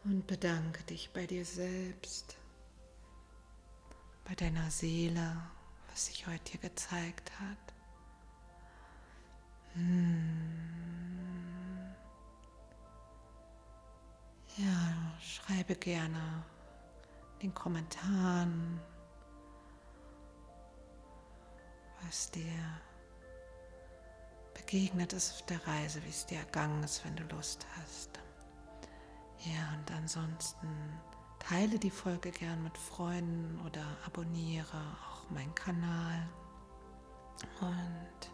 Und 0.05 0.27
bedanke 0.29 0.85
dich 0.85 1.11
bei 1.13 1.27
dir 1.27 1.45
selbst, 1.45 2.37
bei 4.25 4.37
deiner 4.37 4.71
Seele, 4.71 5.37
was 5.91 6.07
sich 6.07 6.29
heute 6.29 6.53
hier 6.53 6.61
gezeigt 6.61 7.33
hat. 7.41 7.75
Hm. 9.75 10.70
Ja, 14.61 14.95
schreibe 15.21 15.75
gerne 15.75 16.45
in 17.35 17.49
den 17.49 17.55
Kommentaren, 17.55 18.79
was 22.03 22.31
dir 22.31 22.53
begegnet 24.53 25.15
ist 25.15 25.33
auf 25.33 25.47
der 25.47 25.67
Reise, 25.67 26.05
wie 26.05 26.11
es 26.11 26.27
dir 26.27 26.41
ergangen 26.41 26.83
ist, 26.83 27.03
wenn 27.07 27.17
du 27.17 27.23
Lust 27.35 27.67
hast. 27.79 28.11
Ja, 29.47 29.79
und 29.79 29.91
ansonsten 29.93 30.69
teile 31.39 31.79
die 31.79 31.91
Folge 31.91 32.31
gern 32.31 32.63
mit 32.63 32.77
Freunden 32.77 33.59
oder 33.67 33.85
abonniere 34.05 34.77
auch 35.03 35.31
meinen 35.31 35.55
Kanal. 35.55 36.29
Und 37.63 38.31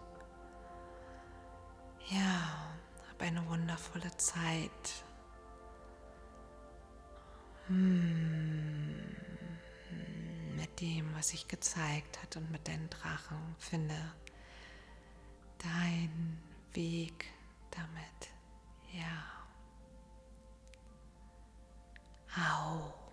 ja, 2.09 2.74
hab 3.09 3.22
eine 3.22 3.49
wundervolle 3.49 4.11
Zeit. 4.16 5.05
Hm, 7.69 9.05
mit 10.57 10.81
dem, 10.81 11.14
was 11.14 11.29
sich 11.29 11.49
gezeigt 11.49 12.23
hat 12.23 12.37
und 12.37 12.51
mit 12.51 12.69
deinen 12.69 12.89
Drachen. 12.91 13.57
Finde 13.59 13.97
dein 15.59 16.39
Weg 16.75 17.27
damit. 17.71 18.31
Ja. 18.93 19.37
Au. 22.37 23.05